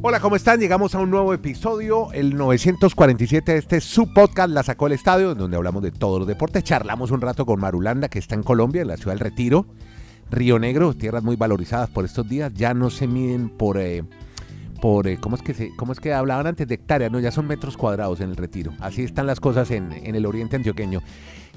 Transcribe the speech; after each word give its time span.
Hola, 0.00 0.20
¿cómo 0.20 0.36
están? 0.36 0.60
Llegamos 0.60 0.94
a 0.94 1.00
un 1.00 1.10
nuevo 1.10 1.34
episodio, 1.34 2.12
el 2.12 2.36
947 2.36 3.50
de 3.52 3.58
este 3.58 3.80
su 3.80 4.12
podcast 4.12 4.48
La 4.50 4.62
Sacó 4.62 4.86
el 4.86 4.92
Estadio, 4.92 5.34
donde 5.34 5.56
hablamos 5.56 5.82
de 5.82 5.90
todos 5.90 6.20
los 6.20 6.28
deportes. 6.28 6.62
Charlamos 6.62 7.10
un 7.10 7.20
rato 7.20 7.44
con 7.44 7.58
Marulanda, 7.58 8.08
que 8.08 8.20
está 8.20 8.36
en 8.36 8.44
Colombia, 8.44 8.82
en 8.82 8.88
la 8.88 8.96
ciudad 8.96 9.14
del 9.14 9.18
Retiro. 9.20 9.66
Río 10.30 10.60
Negro, 10.60 10.94
tierras 10.94 11.24
muy 11.24 11.34
valorizadas 11.34 11.90
por 11.90 12.04
estos 12.04 12.28
días, 12.28 12.52
ya 12.54 12.74
no 12.74 12.90
se 12.90 13.08
miden 13.08 13.48
por... 13.48 13.78
eh, 13.78 14.04
por 14.80 15.08
eh, 15.08 15.18
¿cómo, 15.20 15.34
es 15.34 15.42
que 15.42 15.54
se, 15.54 15.74
¿Cómo 15.74 15.92
es 15.92 15.98
que 15.98 16.14
hablaban 16.14 16.46
antes 16.46 16.68
de 16.68 16.76
hectáreas? 16.76 17.10
No, 17.10 17.18
ya 17.18 17.32
son 17.32 17.48
metros 17.48 17.76
cuadrados 17.76 18.20
en 18.20 18.30
el 18.30 18.36
retiro. 18.36 18.72
Así 18.78 19.02
están 19.02 19.26
las 19.26 19.40
cosas 19.40 19.72
en, 19.72 19.90
en 19.90 20.14
el 20.14 20.24
oriente 20.24 20.54
antioqueño. 20.54 21.02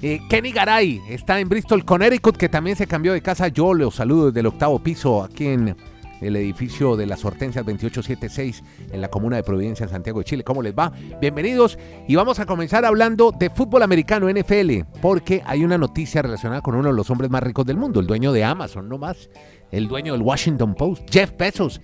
Eh, 0.00 0.18
Kenny 0.28 0.50
Garay 0.50 1.00
está 1.08 1.38
en 1.38 1.48
Bristol, 1.48 1.84
Connecticut, 1.84 2.36
que 2.36 2.48
también 2.48 2.74
se 2.74 2.88
cambió 2.88 3.12
de 3.12 3.22
casa. 3.22 3.46
Yo 3.46 3.72
los 3.72 3.94
saludo 3.94 4.26
desde 4.26 4.40
el 4.40 4.46
octavo 4.46 4.80
piso 4.80 5.22
aquí 5.22 5.46
en 5.46 5.76
el 6.22 6.36
edificio 6.36 6.96
de 6.96 7.06
las 7.06 7.24
Hortensias 7.24 7.64
2876 7.64 8.62
en 8.92 9.00
la 9.00 9.08
comuna 9.08 9.36
de 9.36 9.42
Providencia, 9.42 9.84
en 9.84 9.90
Santiago 9.90 10.20
de 10.20 10.24
Chile. 10.24 10.44
¿Cómo 10.44 10.62
les 10.62 10.74
va? 10.74 10.92
Bienvenidos 11.20 11.78
y 12.06 12.14
vamos 12.14 12.38
a 12.38 12.46
comenzar 12.46 12.84
hablando 12.84 13.32
de 13.32 13.50
fútbol 13.50 13.82
americano 13.82 14.30
NFL, 14.30 14.98
porque 15.00 15.42
hay 15.44 15.64
una 15.64 15.78
noticia 15.78 16.22
relacionada 16.22 16.60
con 16.60 16.74
uno 16.74 16.88
de 16.88 16.94
los 16.94 17.10
hombres 17.10 17.30
más 17.30 17.42
ricos 17.42 17.66
del 17.66 17.76
mundo, 17.76 18.00
el 18.00 18.06
dueño 18.06 18.32
de 18.32 18.44
Amazon, 18.44 18.88
no 18.88 18.98
más, 18.98 19.30
el 19.70 19.88
dueño 19.88 20.12
del 20.12 20.22
Washington 20.22 20.74
Post, 20.74 21.08
Jeff 21.10 21.32
Bezos. 21.36 21.80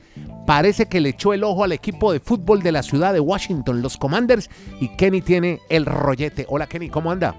Parece 0.47 0.87
que 0.87 1.01
le 1.01 1.11
echó 1.11 1.33
el 1.33 1.45
ojo 1.45 1.65
al 1.65 1.73
equipo 1.73 2.13
de 2.13 2.21
fútbol 2.21 2.63
de 2.63 2.73
la 2.73 2.83
ciudad 2.83 3.13
de 3.13 3.21
Washington, 3.21 3.83
los 3.83 3.97
Commanders, 3.97 4.49
y 4.81 4.89
Kenny 4.97 5.21
tiene 5.21 5.61
el 5.69 5.87
rollete. 5.87 6.47
Hola 6.49 6.67
Kenny, 6.67 6.89
¿cómo 6.89 7.11
anda? 7.11 7.39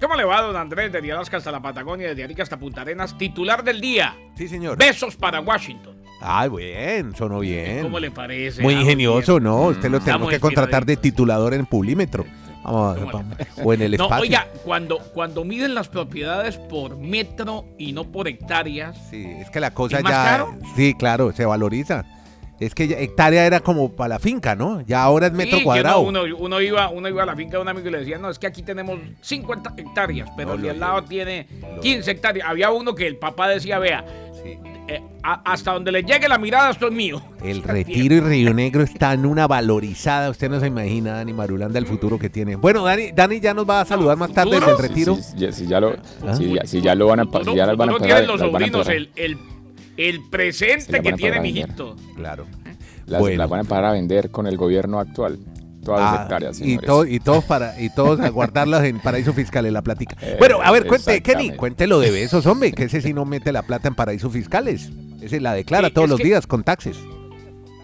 ¿Cómo 0.00 0.14
le 0.14 0.24
va, 0.24 0.40
don 0.40 0.56
Andrés? 0.56 0.90
Desde 0.90 1.12
Alaska 1.12 1.36
hasta 1.36 1.52
la 1.52 1.60
Patagonia, 1.60 2.08
desde 2.08 2.24
Arica 2.24 2.42
hasta 2.42 2.58
Punta 2.58 2.80
Arenas. 2.80 3.18
Titular 3.18 3.62
del 3.62 3.82
día. 3.82 4.16
Sí, 4.34 4.48
señor. 4.48 4.78
Besos 4.78 5.14
para 5.14 5.42
Washington. 5.42 5.99
Ay, 6.20 6.48
bien, 6.50 7.14
sonó 7.16 7.40
bien. 7.40 7.82
¿Cómo 7.82 7.98
le 7.98 8.10
parece? 8.10 8.62
Muy 8.62 8.74
Ah, 8.74 8.80
ingenioso, 8.80 9.34
bien. 9.34 9.44
¿no? 9.44 9.62
Usted 9.68 9.90
lo 9.90 10.00
Mm, 10.00 10.04
tenemos 10.04 10.28
que 10.30 10.40
contratar 10.40 10.84
de 10.84 10.96
titulador 10.96 11.54
en 11.54 11.64
Pulímetro. 11.66 12.24
Vamos, 12.62 12.98
¿Cómo 12.98 13.06
le 13.06 13.12
vamos. 13.12 13.36
O 13.64 13.72
en 13.72 13.80
el 13.82 13.96
No, 13.96 14.04
espacio. 14.04 14.22
oiga, 14.22 14.46
cuando, 14.64 14.98
cuando 14.98 15.44
miden 15.44 15.74
las 15.74 15.88
propiedades 15.88 16.58
por 16.58 16.98
metro 16.98 17.64
y 17.78 17.92
no 17.92 18.04
por 18.04 18.28
hectáreas, 18.28 18.98
Sí, 19.10 19.24
es 19.26 19.48
que 19.50 19.60
la 19.60 19.72
cosa 19.72 19.96
¿Es 19.98 20.02
más 20.04 20.12
ya. 20.12 20.24
caro? 20.24 20.54
Sí, 20.76 20.92
claro, 20.94 21.32
se 21.32 21.46
valoriza. 21.46 22.04
Es 22.60 22.74
que 22.74 22.86
ya 22.86 22.98
hectárea 22.98 23.46
era 23.46 23.60
como 23.60 23.90
para 23.92 24.08
la 24.10 24.18
finca, 24.18 24.54
¿no? 24.54 24.82
Ya 24.82 25.02
ahora 25.02 25.28
es 25.28 25.32
metro 25.32 25.56
sí, 25.56 25.64
cuadrado. 25.64 26.00
Uno, 26.02 26.24
uno, 26.24 26.36
uno 26.38 26.60
iba, 26.60 26.90
uno 26.90 27.08
iba 27.08 27.22
a 27.22 27.26
la 27.26 27.34
finca 27.34 27.56
de 27.56 27.62
un 27.62 27.68
amigo 27.68 27.88
y 27.88 27.92
le 27.92 28.00
decía, 28.00 28.18
no, 28.18 28.28
es 28.28 28.38
que 28.38 28.46
aquí 28.46 28.62
tenemos 28.62 28.98
50 29.22 29.72
hectáreas, 29.78 30.28
pero 30.36 30.50
No, 30.50 30.54
el 30.56 30.60
de 30.62 30.70
al 30.72 30.80
lado 30.80 31.02
tiene 31.04 31.46
15 31.80 32.10
hectáreas. 32.10 32.46
Había 32.46 32.70
uno 32.70 32.94
que 32.94 33.06
el 33.06 33.16
papá 33.16 33.48
decía, 33.48 33.78
vea, 33.78 34.04
Sí. 34.44 34.58
Eh, 34.90 35.02
a- 35.22 35.42
hasta 35.52 35.72
donde 35.72 35.92
le 35.92 36.02
llegue 36.02 36.28
la 36.28 36.38
mirada, 36.38 36.70
esto 36.70 36.88
es 36.88 36.92
mío. 36.92 37.22
El 37.42 37.62
Retiro 37.64 38.14
y 38.16 38.20
Río 38.20 38.52
Negro 38.54 38.82
están 38.82 39.20
en 39.20 39.26
una 39.26 39.46
valorizada. 39.46 40.30
Usted 40.30 40.50
no 40.50 40.58
se 40.60 40.66
imagina, 40.66 41.12
Dani 41.14 41.32
Marulanda, 41.32 41.78
el 41.78 41.86
futuro 41.86 42.18
que 42.18 42.28
tiene. 42.30 42.56
Bueno, 42.56 42.82
Dani, 42.84 43.12
Dani 43.12 43.40
ya 43.40 43.54
nos 43.54 43.68
va 43.68 43.80
a 43.82 43.84
saludar 43.84 44.16
más 44.16 44.32
tarde 44.32 44.52
desde 44.58 44.70
el. 44.72 44.78
Retiro. 44.78 45.16
Si, 45.16 45.66
ya 45.66 45.80
lo, 45.80 45.94
¿Ah? 46.26 46.34
si, 46.64 46.80
ya, 46.80 46.94
lo 46.94 47.06
van 47.06 47.20
a, 47.20 47.24
pa- 47.26 47.38
si 47.38 47.44
Futuro- 47.44 47.56
ya 47.56 47.66
las 47.66 47.76
van 47.76 47.88
a 47.90 47.92
los 48.22 48.40
sobrinos 48.40 48.88
el, 48.88 49.10
el, 49.16 49.38
el 49.96 50.16
Se 50.16 50.28
presente 50.30 51.00
que 51.02 51.12
tiene 51.12 51.30
pagar 51.36 51.42
mi 51.42 51.52
bien. 51.52 51.66
hijito. 51.68 51.96
Claro. 52.16 52.46
las, 53.06 53.20
Bueno. 53.20 53.38
las 53.38 53.48
van 53.50 53.58
a 53.58 53.60
empezar 53.62 53.84
a 53.84 53.92
vender 53.92 54.30
con 54.30 54.46
el 54.46 54.56
gobierno 54.56 54.98
actual. 54.98 55.38
Todas 55.84 56.00
las 56.02 56.12
Ah, 56.20 56.22
hectáreas, 56.24 56.60
y, 56.60 56.76
todo, 56.78 57.06
y 57.06 57.20
todos 57.20 57.44
para 57.44 57.80
y 57.80 57.88
todos 57.94 58.20
a 58.20 58.28
guardarlas 58.28 58.84
en 58.84 59.00
paraíso 59.00 59.32
fiscales 59.32 59.72
la 59.72 59.80
platica. 59.82 60.14
Eh, 60.22 60.36
Bueno, 60.38 60.58
a 60.62 60.70
ver, 60.70 60.86
cuente, 60.86 61.06
Kenny, 61.06 61.16
exactamente. 61.18 61.56
cuente 61.56 61.86
lo 61.86 61.98
de 62.00 62.10
besos, 62.10 62.44
hombre, 62.46 62.72
que 62.72 62.84
ese 62.84 63.00
sí 63.00 63.14
no 63.14 63.24
mete 63.24 63.50
la 63.52 63.62
plata 63.62 63.88
en 63.88 63.94
paraísos 63.94 64.32
fiscales. 64.32 64.90
Ese 65.22 65.40
la 65.40 65.54
declara 65.54 65.88
Sí, 65.88 65.94
todos 65.94 66.08
los 66.10 66.18
que- 66.18 66.24
días 66.24 66.46
con 66.46 66.62
taxes. 66.64 66.96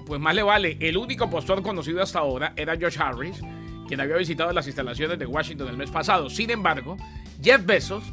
Pues 0.07 0.21
más 0.21 0.35
le 0.35 0.43
vale. 0.43 0.77
El 0.81 0.97
único 0.99 1.29
postor 1.31 1.63
conocido 1.63 2.03
hasta 2.03 2.19
ahora 2.21 2.53
era 2.57 2.75
Josh 2.81 2.99
Harris, 3.01 3.41
quien 3.89 4.01
había 4.01 4.17
visitado 4.17 4.53
las 4.53 4.67
instalaciones 4.67 5.19
de 5.19 5.27
Washington 5.27 5.69
el 5.69 5.77
mes 5.77 5.91
pasado. 5.91 6.29
Sin 6.31 6.51
embargo, 6.51 6.97
Jeff 7.43 7.65
Bezos 7.65 8.05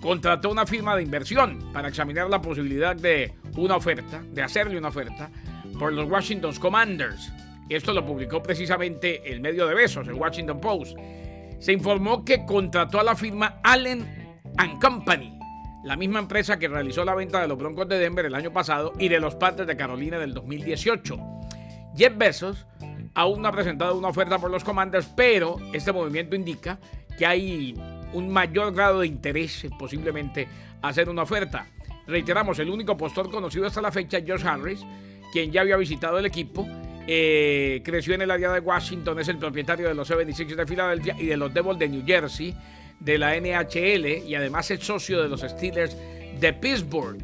contrató 0.00 0.50
una 0.50 0.64
firma 0.66 0.96
de 0.96 1.02
inversión 1.02 1.58
para 1.72 1.88
examinar 1.88 2.28
la 2.30 2.40
posibilidad 2.40 2.96
de 2.96 3.34
una 3.56 3.76
oferta, 3.76 4.22
de 4.32 4.42
hacerle 4.42 4.78
una 4.78 4.88
oferta 4.88 5.30
por 5.78 5.92
los 5.92 6.08
Washington 6.10 6.54
Commanders. 6.56 7.30
Esto 7.68 7.92
lo 7.92 8.04
publicó 8.04 8.42
precisamente 8.42 9.30
el 9.30 9.40
medio 9.40 9.66
de 9.66 9.74
Bezos, 9.74 10.08
el 10.08 10.14
Washington 10.14 10.60
Post. 10.60 10.96
Se 11.58 11.72
informó 11.72 12.24
que 12.24 12.46
contrató 12.46 13.00
a 13.00 13.04
la 13.04 13.14
firma 13.14 13.60
Allen 13.62 14.06
Company, 14.80 15.38
la 15.84 15.96
misma 15.96 16.20
empresa 16.20 16.58
que 16.58 16.68
realizó 16.68 17.04
la 17.04 17.14
venta 17.14 17.40
de 17.40 17.48
los 17.48 17.58
Broncos 17.58 17.88
de 17.88 17.98
Denver 17.98 18.24
el 18.24 18.34
año 18.34 18.52
pasado 18.52 18.92
y 18.98 19.08
de 19.08 19.20
los 19.20 19.34
Panthers 19.34 19.68
de 19.68 19.76
Carolina 19.76 20.18
del 20.18 20.34
2018. 20.34 21.18
Jeff 21.96 22.16
Bezos 22.16 22.66
aún 23.14 23.42
no 23.42 23.48
ha 23.48 23.52
presentado 23.52 23.98
una 23.98 24.08
oferta 24.08 24.38
por 24.38 24.50
los 24.50 24.64
Commanders, 24.64 25.12
pero 25.16 25.56
este 25.72 25.92
movimiento 25.92 26.36
indica 26.36 26.78
que 27.18 27.26
hay 27.26 27.74
un 28.12 28.30
mayor 28.30 28.72
grado 28.72 29.00
de 29.00 29.08
interés 29.08 29.64
en 29.64 29.76
posiblemente 29.76 30.48
hacer 30.80 31.08
una 31.08 31.22
oferta. 31.22 31.66
Reiteramos, 32.06 32.58
el 32.60 32.70
único 32.70 32.96
postor 32.96 33.30
conocido 33.30 33.66
hasta 33.66 33.82
la 33.82 33.92
fecha, 33.92 34.18
Josh 34.26 34.46
Harris, 34.46 34.80
quien 35.32 35.52
ya 35.52 35.60
había 35.60 35.76
visitado 35.76 36.18
el 36.18 36.26
equipo, 36.26 36.66
eh, 37.10 37.80
creció 37.82 38.12
en 38.12 38.20
el 38.20 38.30
área 38.30 38.52
de 38.52 38.60
Washington, 38.60 39.18
es 39.18 39.28
el 39.28 39.38
propietario 39.38 39.88
de 39.88 39.94
los 39.94 40.06
76 40.08 40.54
de 40.54 40.66
Filadelfia 40.66 41.16
y 41.18 41.24
de 41.24 41.38
los 41.38 41.54
Devils 41.54 41.78
de 41.78 41.88
New 41.88 42.04
Jersey, 42.04 42.54
de 43.00 43.16
la 43.16 43.34
NHL 43.34 44.28
y 44.28 44.34
además 44.34 44.70
es 44.70 44.80
socio 44.80 45.22
de 45.22 45.28
los 45.28 45.40
Steelers 45.40 45.96
de 46.38 46.52
Pittsburgh. 46.52 47.16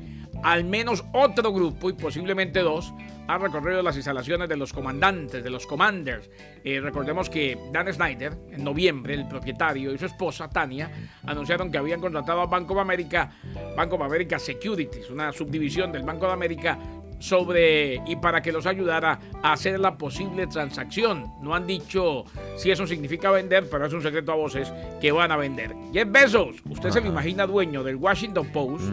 Al 0.42 0.64
menos 0.64 1.04
otro 1.12 1.52
grupo 1.52 1.90
y 1.90 1.92
posiblemente 1.92 2.60
dos 2.60 2.94
ha 3.28 3.36
recorrido 3.36 3.82
las 3.82 3.96
instalaciones 3.96 4.48
de 4.48 4.56
los 4.56 4.72
comandantes, 4.72 5.44
de 5.44 5.50
los 5.50 5.66
commanders. 5.66 6.30
Eh, 6.64 6.80
recordemos 6.80 7.28
que 7.28 7.58
Dan 7.70 7.92
Snyder, 7.92 8.32
en 8.52 8.64
noviembre, 8.64 9.12
el 9.12 9.28
propietario 9.28 9.92
y 9.92 9.98
su 9.98 10.06
esposa 10.06 10.48
Tania 10.48 10.90
anunciaron 11.24 11.70
que 11.70 11.76
habían 11.76 12.00
contratado 12.00 12.40
a 12.40 12.46
Bank 12.46 12.70
of 12.70 12.78
America, 12.78 13.32
Bank 13.76 13.92
of 13.92 14.00
America 14.00 14.38
Securities, 14.38 15.10
una 15.10 15.30
subdivisión 15.30 15.92
del 15.92 16.04
Banco 16.04 16.26
de 16.26 16.32
América 16.32 16.78
sobre 17.18 18.00
y 18.06 18.16
para 18.16 18.42
que 18.42 18.52
los 18.52 18.66
ayudara 18.66 19.18
a 19.42 19.52
hacer 19.52 19.78
la 19.80 19.96
posible 19.96 20.46
transacción. 20.46 21.32
No 21.42 21.54
han 21.54 21.66
dicho 21.66 22.24
si 22.56 22.70
eso 22.70 22.86
significa 22.86 23.30
vender, 23.30 23.68
pero 23.70 23.86
es 23.86 23.92
un 23.92 24.02
secreto 24.02 24.32
a 24.32 24.36
voces 24.36 24.72
que 25.00 25.12
van 25.12 25.32
a 25.32 25.36
vender. 25.36 25.74
Jeff 25.92 26.10
Bezos, 26.10 26.56
usted 26.68 26.90
se 26.90 27.00
lo 27.00 27.06
imagina 27.08 27.46
dueño 27.46 27.82
del 27.82 27.96
Washington 27.96 28.48
Post. 28.52 28.84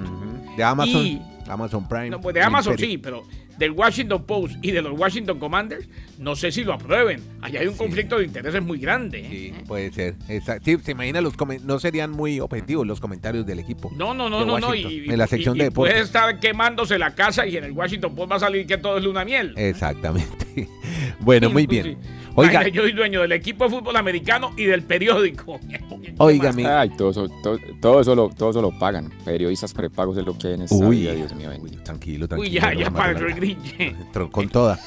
De 0.56 0.64
Amazon, 0.64 1.02
Y- 1.06 1.22
Amazon 1.50 1.88
Prime. 1.88 2.10
No, 2.10 2.22
pues 2.22 2.34
de 2.36 2.42
Amazon 2.42 2.78
sí, 2.78 2.98
pero 2.98 3.24
del 3.62 3.72
Washington 3.72 4.26
Post 4.26 4.56
y 4.64 4.72
de 4.72 4.82
los 4.82 4.98
Washington 5.00 5.38
Commanders, 5.40 5.88
no 6.18 6.36
sé 6.36 6.52
si 6.52 6.64
lo 6.64 6.74
aprueben. 6.74 7.22
Allá 7.42 7.60
hay 7.62 7.68
un 7.68 7.74
Sí. 7.74 7.78
conflicto 7.80 8.18
de 8.18 8.26
intereses 8.26 8.62
muy 8.64 8.80
grande. 8.80 9.20
¿eh? 9.20 9.28
Sí, 9.30 9.54
puede 9.68 9.92
ser. 9.94 10.16
Exacto. 10.28 10.64
Sí, 10.66 10.78
se 10.84 10.92
imagina 10.94 11.22
los 11.22 11.36
no 11.64 11.80
serían 11.80 12.10
muy 12.12 12.40
objetivos 12.40 12.86
los 12.88 13.00
comentarios 13.00 13.46
del 13.46 13.60
equipo. 13.60 13.92
No, 13.96 14.14
no, 14.14 14.30
no, 14.30 14.44
no, 14.46 14.60
no. 14.60 14.74
Y, 14.76 15.06
en 15.10 15.18
la 15.18 15.28
sección 15.28 15.56
y- 15.56 15.60
de 15.60 15.66
y 15.68 15.70
puede 15.70 15.94
deportes. 15.94 16.08
estar 16.08 16.40
quemándose 16.40 16.98
la 16.98 17.14
casa 17.14 17.46
y 17.46 17.56
en 17.56 17.64
el 17.64 17.72
Washington 17.72 18.16
Post 18.16 18.32
va 18.32 18.36
a 18.38 18.40
salir 18.40 18.66
que 18.66 18.78
todo 18.78 18.98
es 18.98 19.04
luna 19.04 19.24
miel. 19.24 19.54
Exactamente. 19.58 20.68
Bueno, 21.20 21.50
muy 21.52 21.68
bien. 21.68 21.84
Sí. 21.84 21.98
Oiga, 22.36 22.68
yo 22.68 22.84
soy 22.84 22.94
dueño 22.94 23.22
del 23.22 23.34
equipo 23.34 23.66
de 23.66 23.69
fútbol 23.72 23.96
americano 23.97 24.53
y 24.56 24.66
del 24.66 24.84
periódico. 24.84 25.59
oiga, 26.18 26.53
Ay, 26.80 26.90
todo 26.97 27.12
eso, 27.12 27.30
todo, 27.44 27.58
todo 27.81 28.02
eso 28.02 28.16
lo, 28.16 28.30
todo 28.30 28.52
eso 28.52 28.62
lo 28.62 28.78
pagan. 28.78 29.12
Periodistas 29.25 29.74
prepagos 29.74 30.18
es 30.18 30.25
lo 30.25 30.38
que 30.38 30.47
hay 30.50 30.53
en 30.53 30.62
esta 30.64 30.75
Uy, 30.75 31.02
vida, 31.02 31.14
Dios 31.14 31.34
mío. 31.36 31.50
uy, 31.59 31.72
tranquilo, 31.84 32.28
tranquilo. 32.28 32.50
Uy, 32.50 32.59
ya, 32.59 32.74
ya 32.74 32.90
para 32.90 33.12
el 33.12 33.58
con 34.31 34.50
toda. 34.50 34.80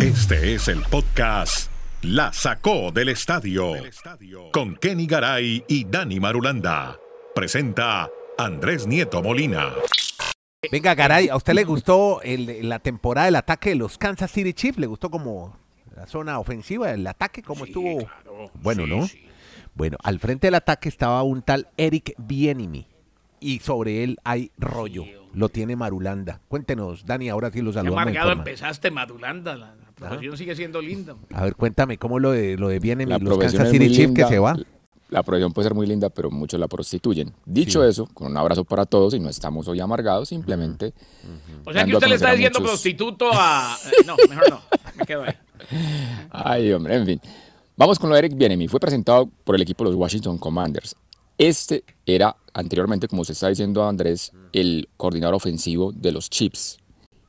Este 0.00 0.54
es 0.54 0.68
el 0.68 0.82
podcast 0.82 1.70
La 2.02 2.32
Sacó 2.32 2.92
del 2.92 3.08
Estadio 3.08 3.72
con 4.52 4.76
Kenny 4.76 5.06
Garay 5.06 5.64
y 5.66 5.84
Dani 5.84 6.20
Marulanda. 6.20 6.98
Presenta 7.34 8.08
Andrés 8.38 8.86
Nieto 8.86 9.22
Molina. 9.22 9.72
Venga, 10.70 10.94
Garay, 10.94 11.28
¿a 11.28 11.36
usted 11.36 11.54
le 11.54 11.64
gustó 11.64 12.20
el- 12.22 12.68
la 12.68 12.78
temporada 12.78 13.26
del 13.26 13.36
ataque 13.36 13.70
de 13.70 13.76
los 13.76 13.98
Kansas 13.98 14.30
City 14.30 14.52
Chiefs? 14.52 14.78
¿Le 14.78 14.86
gustó 14.86 15.10
como 15.10 15.56
la 15.96 16.06
zona 16.06 16.38
ofensiva, 16.38 16.90
el 16.90 17.06
ataque, 17.06 17.42
cómo 17.42 17.64
Sí, 17.64 17.70
estuvo? 17.70 17.98
claro, 17.98 18.50
Bueno, 18.62 18.84
sí, 18.84 18.90
¿no? 18.90 19.06
sí. 19.06 19.20
Bueno, 19.74 19.96
al 20.02 20.18
frente 20.20 20.46
del 20.46 20.54
ataque 20.54 20.88
estaba 20.88 21.22
un 21.22 21.42
tal 21.42 21.68
Eric 21.76 22.14
Bienimi. 22.18 22.86
Y 23.40 23.58
sobre 23.58 24.04
él 24.04 24.18
hay 24.24 24.50
rollo. 24.56 25.04
Lo 25.34 25.48
tiene 25.50 25.76
Marulanda. 25.76 26.40
Cuéntenos, 26.48 27.04
Dani, 27.04 27.28
ahora 27.28 27.50
sí 27.50 27.60
lo 27.60 27.70
Qué 27.70 27.74
saludamos. 27.74 28.00
amargado 28.02 28.32
empezaste, 28.32 28.90
Madulanda. 28.90 29.56
La, 29.56 29.74
la 29.74 29.90
profesión 29.94 30.36
sigue 30.38 30.54
siendo 30.56 30.80
linda. 30.80 31.14
A 31.32 31.44
ver, 31.44 31.54
cuéntame, 31.56 31.98
¿cómo 31.98 32.18
lo 32.20 32.30
de, 32.30 32.56
lo 32.56 32.68
de 32.68 32.78
Bienimi 32.78 33.18
los 33.18 33.36
Kansas 33.38 33.70
City 33.70 33.90
Chiefs 33.90 34.14
que 34.14 34.24
se 34.24 34.38
va? 34.38 34.56
La 35.10 35.22
profesión 35.22 35.52
puede 35.52 35.66
ser 35.68 35.74
muy 35.74 35.86
linda, 35.86 36.08
pero 36.10 36.30
muchos 36.30 36.58
la 36.58 36.66
prostituyen. 36.66 37.32
Dicho 37.44 37.82
Sí. 37.82 37.88
eso, 37.90 38.06
con 38.14 38.30
un 38.32 38.36
abrazo 38.36 38.64
para 38.64 38.86
todos 38.86 39.14
y 39.14 39.20
no 39.20 39.28
estamos 39.28 39.68
hoy 39.68 39.78
amargados, 39.80 40.28
simplemente. 40.30 40.92
O 41.64 41.72
sea 41.72 41.84
que 41.84 41.94
usted 41.94 42.08
le 42.08 42.14
está 42.16 42.32
diciendo 42.32 42.58
muchos- 42.60 42.72
prostituto 42.72 43.30
a. 43.32 43.76
eh, 43.86 44.04
No, 44.06 44.16
mejor 44.28 44.50
no. 44.50 44.60
Me 44.96 45.04
quedo 45.04 45.22
ahí. 45.24 45.34
Ay, 46.30 46.72
hombre, 46.72 46.96
en 46.96 47.06
fin. 47.06 47.20
Vamos 47.76 47.98
con 47.98 48.08
lo 48.08 48.14
de 48.16 48.20
Eric 48.20 48.36
Bienemi. 48.36 48.68
Fue 48.68 48.80
presentado 48.80 49.28
por 49.44 49.54
el 49.56 49.62
equipo 49.62 49.84
de 49.84 49.90
los 49.90 49.98
Washington 49.98 50.38
Commanders. 50.38 50.96
Este 51.38 51.84
era 52.06 52.36
anteriormente, 52.52 53.08
como 53.08 53.24
se 53.24 53.32
está 53.32 53.48
diciendo 53.48 53.86
Andrés, 53.86 54.32
el 54.52 54.88
coordinador 54.96 55.34
ofensivo 55.34 55.92
de 55.92 56.12
los 56.12 56.30
Chiefs. 56.30 56.78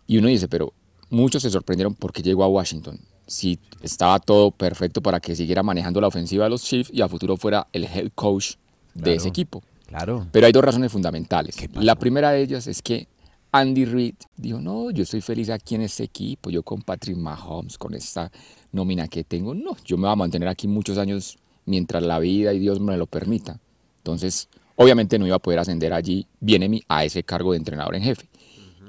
Y 0.07 0.17
uno 0.17 0.27
dice, 0.27 0.47
pero 0.47 0.73
muchos 1.09 1.41
se 1.41 1.49
sorprendieron 1.49 1.95
porque 1.95 2.21
llegó 2.21 2.43
a 2.43 2.47
Washington. 2.47 2.99
Si 3.27 3.59
estaba 3.81 4.19
todo 4.19 4.51
perfecto 4.51 5.01
para 5.01 5.19
que 5.19 5.35
siguiera 5.35 5.63
manejando 5.63 5.99
la 6.01 6.07
ofensiva 6.07 6.43
de 6.43 6.49
los 6.49 6.63
Chiefs 6.63 6.91
y 6.93 7.01
a 7.01 7.07
futuro 7.07 7.37
fuera 7.37 7.67
el 7.73 7.85
head 7.85 8.11
coach 8.13 8.53
de 8.93 9.15
ese 9.15 9.27
equipo. 9.27 9.63
Claro. 9.87 10.27
Pero 10.31 10.45
hay 10.45 10.51
dos 10.51 10.63
razones 10.63 10.91
fundamentales. 10.91 11.55
La 11.73 11.95
primera 11.95 12.31
de 12.31 12.41
ellas 12.41 12.67
es 12.67 12.81
que 12.81 13.07
Andy 13.51 13.85
Reid 13.85 14.15
dijo, 14.35 14.59
no, 14.59 14.91
yo 14.91 15.03
estoy 15.03 15.21
feliz 15.21 15.49
aquí 15.49 15.75
en 15.75 15.81
este 15.81 16.03
equipo, 16.03 16.49
yo 16.49 16.61
con 16.63 16.81
Patrick 16.81 17.15
Mahomes, 17.15 17.77
con 17.77 17.93
esta 17.93 18.31
nómina 18.73 19.07
que 19.07 19.23
tengo, 19.23 19.53
no, 19.53 19.77
yo 19.85 19.97
me 19.97 20.07
voy 20.07 20.11
a 20.11 20.15
mantener 20.17 20.49
aquí 20.49 20.67
muchos 20.67 20.97
años 20.97 21.37
mientras 21.65 22.03
la 22.03 22.19
vida 22.19 22.53
y 22.53 22.59
Dios 22.59 22.79
me 22.79 22.97
lo 22.97 23.07
permita. 23.07 23.59
Entonces, 23.97 24.49
obviamente 24.75 25.17
no 25.17 25.25
iba 25.25 25.37
a 25.37 25.39
poder 25.39 25.59
ascender 25.59 25.93
allí, 25.93 26.27
viene 26.39 26.81
a 26.89 27.05
ese 27.05 27.23
cargo 27.23 27.53
de 27.53 27.59
entrenador 27.59 27.95
en 27.95 28.03
jefe. 28.03 28.27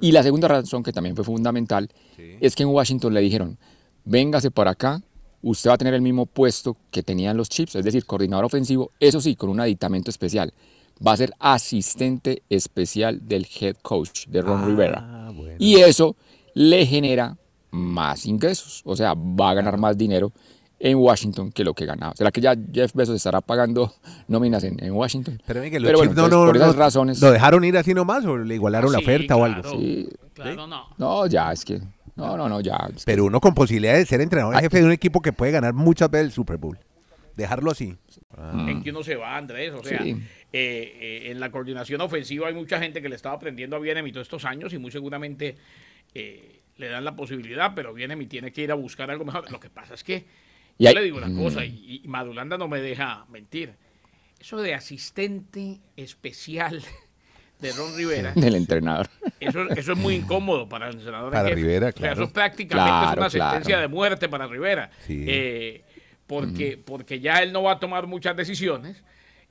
Y 0.01 0.13
la 0.13 0.23
segunda 0.23 0.49
razón, 0.49 0.83
que 0.83 0.93
también 0.93 1.15
fue 1.15 1.25
fundamental, 1.25 1.89
es 2.19 2.55
que 2.55 2.65
en 2.65 2.69
Washington 2.69 3.15
le 3.15 3.21
dijeron, 3.21 3.59
véngase 4.07 4.51
para 4.51 4.71
acá, 4.71 5.03
usted 5.43 5.69
va 5.71 5.75
a 5.75 5.79
tener 5.79 5.93
el 5.95 6.01
mismo 6.01 6.25
puesto 6.25 6.77
que 6.91 7.03
tenían 7.03 7.37
los 7.37 7.49
Chiefs, 7.51 7.75
es 7.75 7.85
decir, 7.85 8.07
coordinador 8.07 8.47
ofensivo, 8.47 8.91
eso 8.99 9.21
sí, 9.21 9.37
con 9.37 9.51
un 9.51 9.61
aditamento 9.61 10.11
especial. 10.11 10.53
Va 11.07 11.13
a 11.13 11.17
ser 11.19 11.33
asistente 11.39 12.43
especial 12.49 13.21
del 13.29 13.47
head 13.61 13.77
coach 13.83 14.27
de 14.29 14.41
Ron 14.41 14.63
Ah, 14.63 14.67
Rivera. 14.67 15.31
bueno. 15.35 15.57
Y 15.59 15.77
eso 15.77 16.17
le 16.55 16.87
genera 16.87 17.37
más 17.71 18.25
ingresos, 18.25 18.81
o 18.87 18.97
sea, 18.97 19.13
va 19.15 19.51
a 19.51 19.55
ganar 19.55 19.77
más 19.77 19.99
dinero 19.99 20.33
en 20.79 20.99
Washington 20.99 21.51
que 21.53 21.65
lo 21.65 21.75
que 21.75 21.87
ganaba. 21.87 22.15
¿Será 22.17 22.31
que 22.31 22.41
ya 22.41 22.55
Jeff 22.73 22.93
Bezos 22.95 23.17
estará 23.17 23.41
pagando 23.41 23.93
nóminas 24.29 24.63
en, 24.65 24.83
en 24.85 24.93
Washington? 24.93 25.41
Pero, 25.47 25.63
los 25.63 25.93
bueno, 25.97 26.13
no, 26.15 26.29
no, 26.29 26.47
por 26.47 26.57
esas 26.57 26.75
no- 26.75 26.81
razones... 26.83 27.21
¿Lo 27.21 27.31
dejaron 27.31 27.65
ir 27.65 27.77
así 27.79 27.95
nomás 27.95 28.25
o 28.25 28.37
le 28.37 28.55
igualaron 28.55 28.93
la 28.93 28.99
Sí, 28.99 29.05
oferta 29.05 29.37
o 29.37 29.45
algo? 29.45 29.63
claro. 29.63 29.79
Sí. 29.81 30.09
Claro, 30.35 30.67
no. 30.67 30.87
No, 30.99 31.27
ya, 31.27 31.51
es 31.53 31.65
que... 31.65 31.81
No, 32.15 32.37
no, 32.37 32.49
no, 32.49 32.61
ya. 32.61 32.77
es 32.95 33.05
que- 33.05 33.13
Pero 33.13 33.25
uno 33.25 33.41
con 33.41 33.55
posibilidad 33.55 33.95
de 33.95 34.05
ser 34.07 34.21
entrenador 34.21 34.55
en 34.55 34.61
jefe 34.61 34.79
de 34.81 34.85
un 34.85 34.93
equipo 34.93 35.21
que 35.23 35.33
puede 35.33 35.53
ganar 35.53 35.73
muchas 35.73 36.11
veces 36.11 36.27
el 36.27 36.33
Super 36.33 36.57
Bowl. 36.59 36.79
Dejarlo 37.37 37.71
así. 37.71 37.97
en 38.67 38.83
que 38.83 38.91
uno 38.91 39.03
se 39.03 39.17
va, 39.17 39.37
Andrés. 39.37 39.73
O 39.75 39.83
sea, 39.83 40.03
Sí. 40.03 40.11
eh, 40.11 40.17
eh, 40.53 41.31
en 41.31 41.41
la 41.41 41.51
coordinación 41.51 42.01
ofensiva 42.01 42.49
hay 42.49 42.55
mucha 42.55 42.79
gente 42.81 43.01
que 43.03 43.09
le 43.11 43.17
estaba 43.17 43.35
aprendiendo 43.35 43.77
a 43.77 43.79
Bienemi 43.79 44.11
todos 44.13 44.27
estos 44.27 44.45
años 44.47 44.73
y 44.73 44.79
muy 44.79 44.91
seguramente 44.91 45.57
eh, 46.15 46.61
le 46.79 46.89
dan 46.89 47.05
la 47.05 47.15
posibilidad, 47.17 47.73
pero 47.75 47.93
Bienemi 47.93 48.27
tiene 48.27 48.53
que 48.53 48.63
ir 48.63 48.73
a 48.73 48.75
buscar 48.75 49.11
algo 49.11 49.25
mejor. 49.27 49.51
Lo 49.53 49.61
que 49.61 49.69
pasa 49.69 49.93
es 49.95 50.03
que 50.05 50.25
Y 50.79 50.85
yo 50.85 50.89
hay- 50.91 50.95
le 50.97 51.03
digo 51.03 51.19
una 51.19 51.29
Mm. 51.29 51.43
cosa 51.43 51.65
y, 51.65 52.01
y 52.05 52.09
Madulanda 52.09 52.59
no 52.59 52.69
me 52.69 52.81
deja 52.81 53.25
mentir. 53.31 53.75
Eso 54.41 54.61
de 54.61 54.75
asistente 54.75 55.81
especial 55.97 56.83
de 57.61 57.73
Ron 57.73 57.97
Rivera, 57.97 58.33
del 58.37 58.55
entrenador. 58.55 59.09
eso, 59.41 59.63
eso 59.71 59.93
es 59.93 59.99
muy 59.99 60.15
incómodo 60.17 60.69
para 60.69 60.89
el 60.89 60.99
senador. 61.03 61.29
en 61.29 61.33
Para 61.39 61.49
jefe. 61.49 61.55
Rivera, 61.61 61.87
O 61.89 61.91
sea, 61.91 61.93
claro. 61.93 62.15
eso 62.15 62.23
es 62.25 62.31
prácticamente 62.31 62.91
es 62.91 63.03
Claro, 63.03 63.21
una 63.21 63.31
sentencia 63.31 63.63
claro. 63.77 63.83
de 63.83 63.89
muerte 63.89 64.29
para 64.29 64.47
Rivera. 64.47 64.91
Sí. 65.07 65.25
Eh, 65.27 65.85
porque, 66.27 66.77
porque 66.85 67.21
ya 67.21 67.39
él 67.39 67.53
no 67.53 67.63
va 67.63 67.73
a 67.73 67.79
tomar 67.79 68.07
muchas 68.09 68.37
decisiones 68.37 69.03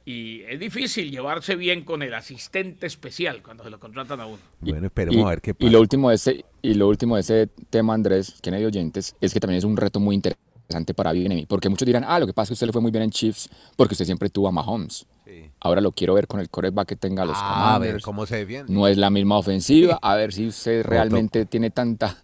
y 0.03 0.41
es 0.41 0.59
difícil 0.59 1.09
llevarse 1.09 1.55
bien 1.55 1.83
con 1.83 2.03
el 2.03 2.13
asistente 2.13 2.85
especial 2.85 3.41
cuando 3.41 3.63
se 3.63 3.69
lo 3.71 3.79
contratan 3.79 4.19
a 4.19 4.25
uno. 4.27 4.39
Bueno, 4.59 4.85
esperemos 4.85 5.15
y, 5.17 5.21
a 5.23 5.29
ver 5.29 5.41
qué 5.41 5.51
y 5.51 5.53
pasa. 5.53 5.71
lo 5.71 5.79
último 5.81 6.09
de 6.09 6.15
ese 6.15 6.45
y 6.61 6.73
lo 6.75 6.87
último 6.89 7.15
de 7.15 7.21
ese 7.21 7.47
tema 7.69 7.93
Andrés 7.95 8.35
que 8.41 8.51
de 8.51 8.65
oyentes 8.65 9.15
es 9.21 9.33
que 9.33 9.39
también 9.39 9.57
es 9.57 9.63
un 9.63 9.77
reto 9.77 9.99
muy 9.99 10.15
interesante 10.15 10.44
para 10.95 11.11
Bienemi 11.11 11.45
porque 11.45 11.69
muchos 11.69 11.85
dirán 11.85 12.03
ah 12.07 12.19
lo 12.19 12.27
que 12.27 12.33
pasa 12.33 12.45
es 12.45 12.49
que 12.49 12.53
usted 12.55 12.67
le 12.67 12.73
fue 12.73 12.81
muy 12.81 12.91
bien 12.91 13.03
en 13.03 13.11
Chiefs 13.11 13.49
porque 13.75 13.93
usted 13.93 14.05
siempre 14.05 14.29
tuvo 14.29 14.47
a 14.47 14.51
Mahomes 14.51 15.05
Sí. 15.25 15.49
ahora 15.59 15.81
lo 15.81 15.91
quiero 15.91 16.13
ver 16.13 16.27
con 16.27 16.39
el 16.39 16.49
quarterback 16.49 16.87
que 16.89 16.95
tenga 16.95 17.25
los 17.25 17.35
Ah, 17.39 17.73
a 17.75 17.79
ver 17.79 17.99
cómo 18.01 18.25
se 18.27 18.35
defiende. 18.37 18.71
no 18.71 18.87
es 18.87 18.95
la 18.97 19.09
misma 19.09 19.37
ofensiva. 19.39 19.97
A 20.01 20.15
ver 20.15 20.31
si 20.31 20.47
usted 20.47 20.85
realmente 20.85 21.45
tiene 21.47 21.71
tanta 21.71 22.15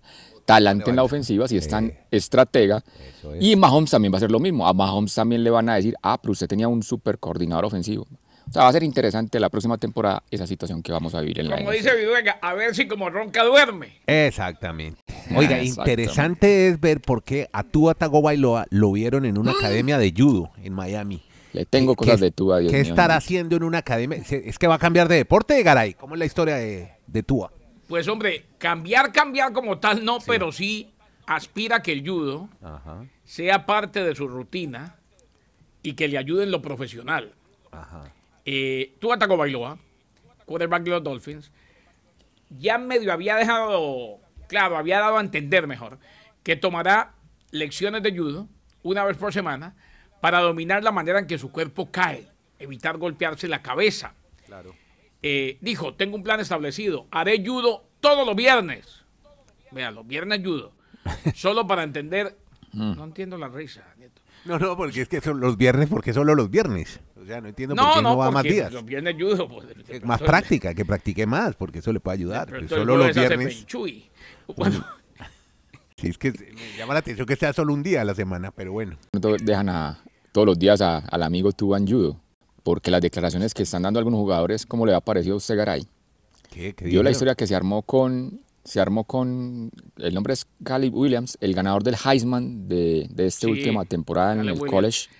talante 0.45 0.91
en 0.91 0.97
la 0.97 1.03
ofensiva 1.03 1.47
si 1.47 1.57
es 1.57 1.67
tan 1.67 1.91
estratega. 2.11 2.83
Es. 3.23 3.41
y 3.43 3.55
Mahomes 3.55 3.89
también 3.89 4.11
va 4.13 4.17
a 4.17 4.19
hacer 4.19 4.29
lo 4.31 4.39
mismo. 4.39 4.67
A 4.67 4.73
Mahomes 4.73 5.15
también 5.15 5.43
le 5.43 5.49
van 5.49 5.67
a 5.69 5.75
decir 5.75 5.95
ah 6.03 6.19
pero 6.21 6.33
usted 6.33 6.47
tenía 6.47 6.67
un 6.67 6.83
super 6.83 7.17
coordinador 7.17 7.65
ofensivo 7.65 8.05
o 8.47 8.51
sea 8.53 8.63
va 8.63 8.69
a 8.69 8.73
ser 8.73 8.83
interesante 8.83 9.39
la 9.39 9.49
próxima 9.49 9.77
temporada 9.77 10.21
esa 10.29 10.45
situación 10.45 10.83
que 10.83 10.91
vamos 10.91 11.15
a 11.15 11.21
vivir 11.21 11.39
en 11.39 11.49
la 11.49 11.57
Como 11.57 11.71
dice 11.71 11.95
Viduega, 11.95 12.38
a 12.41 12.53
ver 12.53 12.75
si 12.75 12.88
como 12.88 13.09
ronca 13.09 13.43
duerme. 13.43 13.99
Exactamente. 14.05 15.00
Oiga, 15.38 15.60
Exactamente. 15.60 15.92
interesante 16.04 16.68
es 16.68 16.80
ver 16.80 17.01
por 17.01 17.24
qué 17.24 17.48
a 17.54 17.63
Tua 17.63 17.94
Tagovailoa 17.95 18.66
lo 18.69 18.92
vieron 18.92 19.25
en 19.25 19.38
una 19.38 19.51
academia 19.51 19.98
de 19.98 20.13
judo 20.16 20.51
en 20.63 20.74
Miami. 20.74 21.22
Le 21.54 21.66
tengo 21.66 21.95
¿Qué- 21.95 22.06
cosas 22.06 22.19
de 22.19 22.31
Tua, 22.31 22.60
Dios 22.60 22.72
¿Qué 22.72 22.81
mío. 22.81 22.89
estará 22.89 23.16
haciendo 23.18 23.56
en 23.57 23.63
una 23.63 23.80
academia? 23.80 24.18
Es 24.30 24.57
que 24.57 24.68
va 24.68 24.75
a 24.75 24.80
cambiar 24.80 25.07
de 25.07 25.16
deporte, 25.18 25.62
Garay. 25.63 25.94
¿Cómo 25.95 26.16
es 26.16 26.19
la 26.19 26.25
historia 26.25 26.56
de, 26.56 26.92
de 27.07 27.24
Tua? 27.24 27.51
Pues 27.88 28.07
hombre, 28.07 28.45
cambiar, 28.57 29.12
cambiar 29.12 29.51
como 29.51 29.78
tal 29.80 30.06
no, 30.06 30.19
pero 30.25 30.51
sí 30.54 30.92
aspira 31.28 31.77
a 31.77 31.81
que 31.81 31.92
el 31.92 32.07
judo 32.07 32.48
Ajá, 32.62 33.06
sea 33.25 33.66
parte 33.66 34.01
de 34.04 34.16
su 34.16 34.27
rutina 34.30 34.95
y 35.84 35.94
que 35.94 36.07
le 36.07 36.18
ayude 36.18 36.44
en 36.44 36.51
lo 36.51 36.62
profesional. 36.62 37.34
ajá. 37.72 38.13
Eh, 38.45 38.95
Tua 39.00 39.19
Tagovailoa, 39.19 39.77
quarterback 40.45 40.84
de 40.84 40.89
los 40.92 41.04
Dolphins, 41.04 41.51
ya 42.50 42.77
medio 42.77 43.13
había 43.13 43.36
dejado, 43.36 44.19
claro, 44.51 44.77
había 44.77 45.00
dado 45.00 45.18
a 45.18 45.21
entender 45.21 45.65
mejor, 45.65 45.98
que 46.44 46.57
tomará 46.57 47.13
lecciones 47.51 48.03
de 48.03 48.15
judo 48.15 48.50
una 48.83 49.06
vez 49.06 49.15
por 49.15 49.31
semana 49.31 49.75
para 50.19 50.42
dominar 50.42 50.83
la 50.83 50.92
manera 50.92 51.19
en 51.19 51.25
que 51.25 51.38
su 51.38 51.53
cuerpo 51.53 51.89
cae, 51.89 52.27
evitar 52.59 52.98
golpearse 52.98 53.48
la 53.48 53.62
cabeza. 53.62 54.13
Claro. 54.45 54.75
Eh, 55.24 55.57
dijo, 55.62 55.94
tengo 55.94 56.18
un 56.18 56.24
plan 56.24 56.42
establecido, 56.42 57.07
haré 57.12 57.42
judo 57.45 57.86
todos 58.01 58.27
los 58.27 58.36
viernes. 58.36 59.06
Vean, 59.71 59.95
los 59.95 60.06
viernes 60.06 60.42
judo. 60.44 60.74
Solo 61.33 61.65
para 61.65 61.83
entender, 61.83 62.36
no 62.74 63.06
entiendo 63.06 63.38
la 63.38 63.48
risa, 63.48 63.86
Nieto. 63.98 64.21
No, 64.44 64.59
no, 64.59 64.75
porque 64.75 65.03
es 65.03 65.07
que 65.07 65.21
son 65.21 65.39
los 65.39 65.56
viernes, 65.56 65.88
porque 65.88 66.13
solo 66.13 66.33
los 66.33 66.50
viernes. 66.50 67.00
O 67.21 67.25
sea, 67.25 67.39
no 67.41 67.47
entiendo 67.50 67.75
por 67.75 67.85
qué 67.94 68.01
no, 68.01 68.09
no, 68.12 68.18
va 68.18 68.31
más 68.31 68.44
días. 68.44 68.71
los 68.73 68.83
viernes 68.83 69.15
judo. 69.15 69.47
Pues, 69.47 70.03
Más 70.03 70.19
práctica, 70.21 70.73
que 70.73 70.83
practique 70.85 71.25
más, 71.27 71.56
porque 71.56 71.79
eso 71.79 71.94
le 71.94 72.00
puede 72.00 72.15
ayudar. 72.18 72.47
pero 72.50 72.68
solo 72.68 72.97
los 72.97 73.15
viernes. 73.15 73.65
Bueno, 74.57 74.83
Sí, 75.97 76.07
es 76.07 76.18
que 76.18 76.31
me 76.31 76.77
llama 76.77 76.94
la 76.94 77.00
atención 77.00 77.27
que 77.27 77.35
sea 77.35 77.53
solo 77.53 77.73
un 77.73 77.83
día 77.83 78.01
a 78.01 78.06
la 78.06 78.15
semana, 78.15 78.50
pero 78.51 78.71
bueno. 78.71 78.97
Dejan 79.44 79.69
a, 79.69 80.00
todos 80.31 80.47
los 80.47 80.57
días 80.57 80.81
a- 80.81 80.97
al 80.97 81.21
amigo 81.23 81.51
Tuban 81.51 81.88
Judo. 81.88 82.19
Porque 82.63 82.89
las 82.91 83.01
declaraciones 83.01 83.53
que 83.53 83.63
están 83.63 83.83
dando 83.83 84.00
algunos 84.00 84.17
jugadores, 84.19 84.65
¿cómo 84.65 84.85
le 84.85 84.94
ha 84.95 85.01
parecido 85.01 85.35
a 85.35 85.38
usted, 85.38 85.55
Garay? 85.57 85.86
¿Qué, 86.51 86.74
qué 86.74 86.86
Vio 86.86 87.03
la 87.03 87.12
historia 87.12 87.36
que 87.36 87.46
se 87.48 87.55
armó 87.55 87.84
con. 87.84 88.39
Se 88.63 88.79
armó 88.79 89.03
con. 89.05 89.72
El 89.98 90.13
nombre 90.13 90.34
es 90.34 90.48
Caleb 90.63 90.93
Williams, 90.93 91.38
el 91.41 91.53
ganador 91.53 91.84
del 91.84 91.96
Heisman 92.03 92.67
de, 92.67 93.07
de 93.10 93.25
esta 93.27 93.46
Sí, 93.48 93.51
última 93.51 93.86
temporada 93.86 94.34
en 94.34 94.39
Caleb 94.39 94.55
el 94.55 94.62
Williams. 94.62 94.72
college, 94.74 95.10
¿Qué 95.10 95.15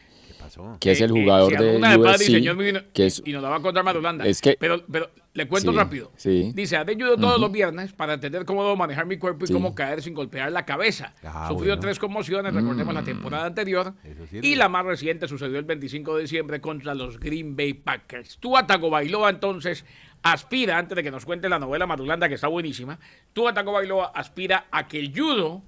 pasó? 0.56 0.78
que 0.80 0.92
es 0.92 1.02
el 1.02 1.10
Eh, 1.12 1.14
eh, 1.20 1.22
jugador 1.24 1.50
se 1.52 1.58
armó 1.58 1.72
de 1.72 1.80
padre 1.80 2.00
y 2.00 2.28
USC, 2.28 2.32
señor 2.32 2.56
mío, 2.58 2.70
y- 2.80 2.92
que 2.94 3.06
es 3.06 3.22
y 3.26 3.32
nos 3.32 3.42
la 3.44 3.50
va 3.50 3.56
a 3.58 3.62
contar 3.62 3.84
Madulanda. 3.84 4.26
Es 4.26 4.42
que- 4.42 4.58
pero, 4.60 4.84
pero 4.92 5.10
le 5.34 5.48
cuento 5.48 5.72
Sí, 5.72 5.78
rápido. 5.78 6.12
sí. 6.18 6.52
Dice, 6.54 6.76
haré 6.78 6.96
judo 6.96 7.16
todos 7.18 7.40
los 7.40 7.52
viernes 7.52 7.94
para 7.94 8.14
entender 8.16 8.44
cómo 8.46 8.64
debo 8.64 8.76
manejar 8.76 9.06
mi 9.06 9.18
cuerpo 9.18 9.46
y 9.46 9.48
Sí. 9.48 9.54
cómo 9.54 9.74
caer 9.76 10.02
sin 10.02 10.14
golpear 10.14 10.52
la 10.52 10.66
cabeza. 10.66 11.14
Ah, 11.24 11.46
Sufrió 11.48 11.72
bueno. 11.72 11.82
tres 11.82 12.00
conmociones, 12.00 12.54
recordemos 12.54 12.94
la 12.94 13.04
temporada 13.04 13.46
anterior. 13.46 13.94
Y 14.42 14.56
la 14.56 14.68
más 14.70 14.86
reciente 14.86 15.28
sucedió 15.28 15.58
el 15.58 15.66
25 15.66 16.16
de 16.16 16.24
diciembre 16.24 16.60
contra 16.62 16.94
los 16.96 17.20
Green 17.20 17.56
Bay 17.56 17.74
Packers. 17.74 18.38
Tua 18.40 18.68
Tagovailoa 18.68 19.30
entonces 19.30 19.86
aspira, 20.24 20.78
antes 20.78 20.96
de 20.96 21.02
que 21.04 21.12
nos 21.12 21.26
cuente 21.26 21.50
la 21.50 21.58
novela 21.60 21.88
Madulanda 21.88 22.28
que 22.30 22.36
está 22.36 22.48
buenísima, 22.48 23.00
Tua 23.34 23.54
Tagovailoa 23.54 24.12
aspira 24.14 24.68
a 24.72 24.88
que 24.88 25.00
el 25.00 25.12
judo 25.18 25.64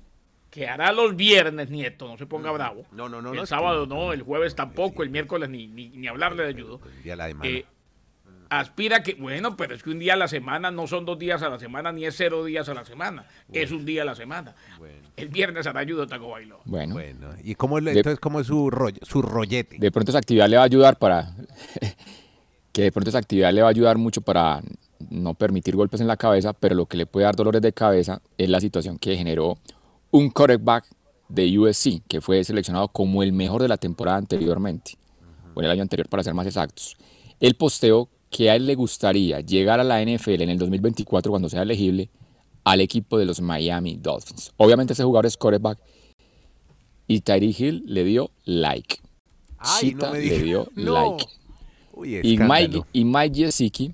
que 0.54 0.68
hará 0.68 0.92
los 0.92 1.16
viernes, 1.16 1.72
nieto, 1.72 2.08
no 2.08 2.16
se 2.16 2.28
ponga 2.28 2.52
bravo. 2.52 2.86
No, 2.92 3.10
no, 3.10 3.24
no, 3.24 3.32
El 3.32 3.38
no, 3.38 3.46
sábado 3.48 3.88
no, 3.88 4.14
el 4.14 4.22
jueves 4.22 4.54
tampoco, 4.54 5.02
el 5.02 5.10
miércoles 5.10 5.50
ni, 5.50 5.66
ni, 5.66 5.90
ni 5.90 6.08
hablarle 6.08 6.44
de 6.54 6.62
judo. 6.62 6.80
El 6.96 7.04
día 7.04 7.14
de 7.14 7.18
la 7.18 7.28
semana. 7.30 7.50
Eh, 7.50 7.66
aspira 8.50 9.02
que, 9.02 9.16
bueno, 9.16 9.58
pero 9.58 9.74
es 9.74 9.82
que 9.82 9.90
un 9.90 9.98
día 9.98 10.14
a 10.14 10.16
la 10.16 10.28
semana 10.28 10.70
no 10.70 10.86
son 10.86 11.06
dos 11.06 11.18
días 11.18 11.42
a 11.42 11.50
la 11.50 11.58
semana 11.58 11.92
ni 11.92 12.06
es 12.06 12.16
cero 12.16 12.46
días 12.46 12.70
a 12.70 12.76
la 12.76 12.86
semana, 12.86 13.26
es 13.52 13.72
un 13.72 13.84
día 13.84 14.04
a 14.04 14.06
la 14.06 14.14
semana. 14.14 14.54
El 15.18 15.30
viernes 15.30 15.66
hará 15.66 15.84
judo 15.86 16.06
Taco 16.06 16.30
Bailo. 16.30 16.60
Bueno, 16.66 16.94
Bueno, 16.94 17.30
¿y 17.44 17.56
cómo 17.56 17.80
es, 17.80 17.88
entonces 17.88 18.20
cómo 18.20 18.40
es 18.40 18.46
su, 18.46 18.70
rollo, 18.70 19.00
su 19.02 19.24
rollete? 19.24 19.80
de 19.80 19.92
pronto 19.92 20.12
esa 20.12 20.20
actividad 20.20 20.48
le 20.48 20.58
va 20.58 20.62
a 20.62 20.66
ayudar 20.66 21.00
para. 21.00 21.34
que 22.74 22.84
de 22.84 22.92
pronto 22.92 23.10
esa 23.10 23.18
actividad 23.18 23.52
le 23.52 23.64
va 23.64 23.70
a 23.70 23.72
ayudar 23.72 23.98
mucho 23.98 24.22
para 24.22 24.62
no 25.10 25.34
permitir 25.34 25.76
golpes 25.76 26.00
en 26.02 26.08
la 26.08 26.18
cabeza, 26.18 26.54
pero 26.54 26.76
lo 26.76 26.86
que 26.86 26.98
le 26.98 27.08
puede 27.08 27.26
dar 27.26 27.36
dolores 27.36 27.62
de 27.64 27.74
cabeza 27.74 28.22
es 28.38 28.50
la 28.50 28.60
situación 28.60 29.00
que 29.00 29.18
generó 29.18 29.58
un 30.14 30.30
quarterback 30.30 30.86
de 31.28 31.58
USC, 31.58 32.04
que 32.08 32.22
fue 32.22 32.44
seleccionado 32.44 32.88
como 32.88 33.24
el 33.24 33.34
mejor 33.34 33.62
de 33.64 33.68
la 33.68 33.78
temporada 33.78 34.18
anteriormente, 34.18 34.96
o 35.56 35.60
en 35.60 35.66
el 35.66 35.72
año 35.72 35.82
anterior 35.82 36.08
para 36.08 36.24
ser 36.24 36.36
más 36.36 36.46
exactos. 36.46 36.96
Él 37.40 37.56
posteó 37.56 38.08
que 38.30 38.52
a 38.52 38.56
él 38.56 38.68
le 38.68 38.76
gustaría 38.76 39.42
llegar 39.42 39.80
a 39.80 39.84
la 39.84 40.02
NFL 40.04 40.42
en 40.44 40.50
el 40.50 40.58
2024 40.60 41.32
cuando 41.32 41.50
sea 41.50 41.64
elegible 41.64 42.10
al 42.64 42.80
equipo 42.82 43.18
de 43.18 43.26
los 43.26 43.42
Miami 43.42 43.98
Dolphins. 43.98 44.52
Obviamente 44.58 44.94
ese 44.94 45.04
jugador 45.04 45.26
es 45.26 45.36
quarterback 45.36 45.80
y 47.08 47.22
Tyree 47.22 47.56
Hill 47.58 47.84
le 47.88 48.04
dio 48.04 48.30
like. 48.46 48.98
Ay, 49.58 49.94
no 49.94 50.00
Chita 50.02 50.12
me 50.12 50.20
le 50.20 50.40
dio 50.44 50.68
No. 50.76 50.94
like. 50.94 51.26
Uy, 51.94 52.20
Y 52.24 52.38
Mike, 52.38 52.84
y 52.94 53.04
Mike 53.04 53.46
Gesicki, 53.46 53.94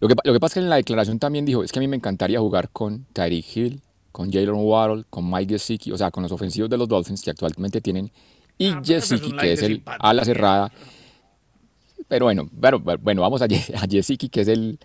lo 0.00 0.08
que, 0.08 0.14
lo 0.24 0.32
que 0.32 0.40
pasa 0.40 0.52
es 0.52 0.54
que 0.54 0.60
en 0.60 0.70
la 0.70 0.76
declaración 0.76 1.18
también 1.18 1.44
dijo, 1.44 1.62
es 1.62 1.72
que 1.72 1.78
a 1.78 1.80
mí 1.80 1.88
me 1.88 1.96
encantaría 1.96 2.40
jugar 2.40 2.70
con 2.70 3.04
Tyreek 3.12 3.56
Hill, 3.56 3.82
con 4.12 4.30
Jalen 4.30 4.54
Waddle, 4.54 5.04
con 5.10 5.28
Mike 5.30 5.54
Gesicki, 5.54 5.90
o 5.92 5.96
sea, 5.98 6.10
con 6.10 6.22
los 6.22 6.30
ofensivos 6.32 6.68
de 6.70 6.76
los 6.78 6.86
Dolphins 6.88 7.22
que 7.22 7.30
actualmente 7.30 7.80
tienen, 7.80 8.10
y 8.58 8.68
Ah, 8.68 8.82
pero 8.86 8.98
es 8.98 9.08
que 9.40 9.52
es 9.52 9.62
el 9.62 9.82
ala 9.98 10.24
cerrada. 10.24 10.70
Pero 12.08 12.26
bueno, 12.26 12.48
bueno, 12.52 12.78
bueno 12.78 13.22
vamos 13.22 13.40
a, 13.42 13.46
a 13.46 13.86
Gesicki, 13.90 14.28
que 14.28 14.42
es 14.42 14.48
el, 14.48 14.78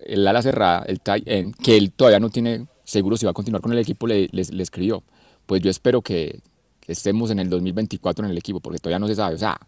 el 0.00 0.26
ala 0.26 0.42
cerrada, 0.42 0.84
el 0.88 1.00
tight 1.00 1.26
end, 1.28 1.54
que 1.56 1.76
él 1.76 1.92
todavía 1.92 2.18
no 2.20 2.30
tiene 2.30 2.66
seguro 2.84 3.16
si 3.16 3.24
va 3.26 3.30
a 3.30 3.34
continuar 3.34 3.62
con 3.62 3.72
el 3.72 3.78
equipo, 3.78 4.06
le, 4.06 4.28
le- 4.32 4.44
le 4.44 4.62
escribió. 4.62 5.02
Pues 5.46 5.62
yo 5.62 5.70
espero 5.70 6.02
que 6.02 6.40
estemos 6.86 7.30
en 7.30 7.38
el 7.38 7.48
2024 7.48 8.24
en 8.24 8.30
el 8.32 8.38
equipo, 8.38 8.60
porque 8.60 8.78
todavía 8.78 8.98
no 8.98 9.06
se 9.06 9.14
sabe. 9.14 9.36
O 9.36 9.38
sea, 9.38 9.58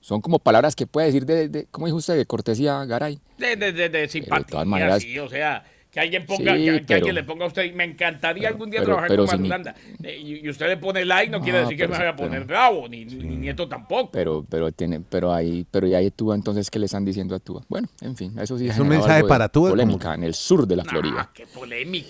son 0.00 0.20
como 0.20 0.38
palabras 0.38 0.76
que 0.76 0.86
puede 0.86 1.08
decir 1.08 1.26
de, 1.26 1.48
de 1.48 1.66
¿cómo 1.70 1.86
dijo 1.86 1.98
usted? 1.98 2.16
De 2.16 2.26
cortesía, 2.26 2.84
Garay. 2.84 3.18
De, 3.38 3.56
de, 3.56 3.72
de, 3.72 3.88
de 3.88 4.08
simpatía, 4.08 4.46
todas 4.46 4.66
maneras- 4.66 5.02
sí, 5.02 5.18
o 5.18 5.28
sea, 5.28 5.64
que 5.92 6.00
alguien 6.00 6.24
ponga, 6.24 6.56
Sí, 6.56 6.64
que, 6.64 6.72
que 6.72 6.80
pero- 6.86 6.96
alguien 6.96 7.14
le 7.16 7.22
ponga 7.24 7.44
a 7.44 7.48
usted, 7.48 7.74
me 7.74 7.84
encantaría 7.84 8.44
pero- 8.44 8.54
algún 8.54 8.70
día 8.70 8.80
pero- 8.80 8.86
trabajar 8.94 9.08
pero 9.10 9.26
con 9.26 9.36
si 9.36 9.42
ni- 9.42 9.48
Marulanda. 9.50 9.74
Eh, 10.02 10.16
y, 10.18 10.46
y 10.46 10.48
usted 10.48 10.66
le 10.68 10.76
pone 10.78 11.04
like, 11.04 11.30
no, 11.30 11.40
quiere 11.42 11.58
No, 11.58 11.64
decir 11.64 11.76
que 11.78 11.86
me 11.86 11.98
vaya 11.98 12.08
a 12.10 12.16
sí, 12.16 12.22
poner 12.22 12.44
bravo, 12.46 12.88
ni, 12.88 13.04
ni 13.04 13.36
Nieto 13.36 13.68
tampoco. 13.68 14.10
Pero, 14.10 14.42
pero 14.48 14.72
tiene, 14.72 15.00
pero 15.00 15.34
ahí, 15.34 15.66
pero 15.70 15.86
y 15.86 15.94
ahí 15.94 16.10
Tua, 16.10 16.34
entonces, 16.34 16.70
¿qué 16.70 16.78
le 16.78 16.86
están 16.86 17.04
diciendo 17.04 17.34
a 17.34 17.40
Tua? 17.40 17.62
Bueno, 17.68 17.88
en 18.00 18.16
fin, 18.16 18.38
eso 18.38 18.56
sí. 18.58 18.66
Es 18.68 18.78
un 18.78 18.88
mensaje 18.88 19.22
para 19.24 19.50
Tua, 19.50 19.68
Polémica 19.70 20.04
como- 20.04 20.14
en 20.14 20.22
el 20.24 20.32
sur 20.34 20.66
de 20.66 20.76
la 20.76 20.82
Nah, 20.82 20.90
Florida. 20.90 21.30
qué 21.34 21.46
polémica. 21.46 22.08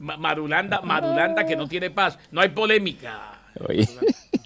Ma- 0.00 0.18
Marulanda, 0.18 0.82
Marulanda 0.82 1.46
que 1.46 1.56
no 1.56 1.66
tiene 1.66 1.90
paz. 1.90 2.18
No 2.30 2.42
hay 2.42 2.50
polémica. 2.50 3.40
Oye, 3.66 3.88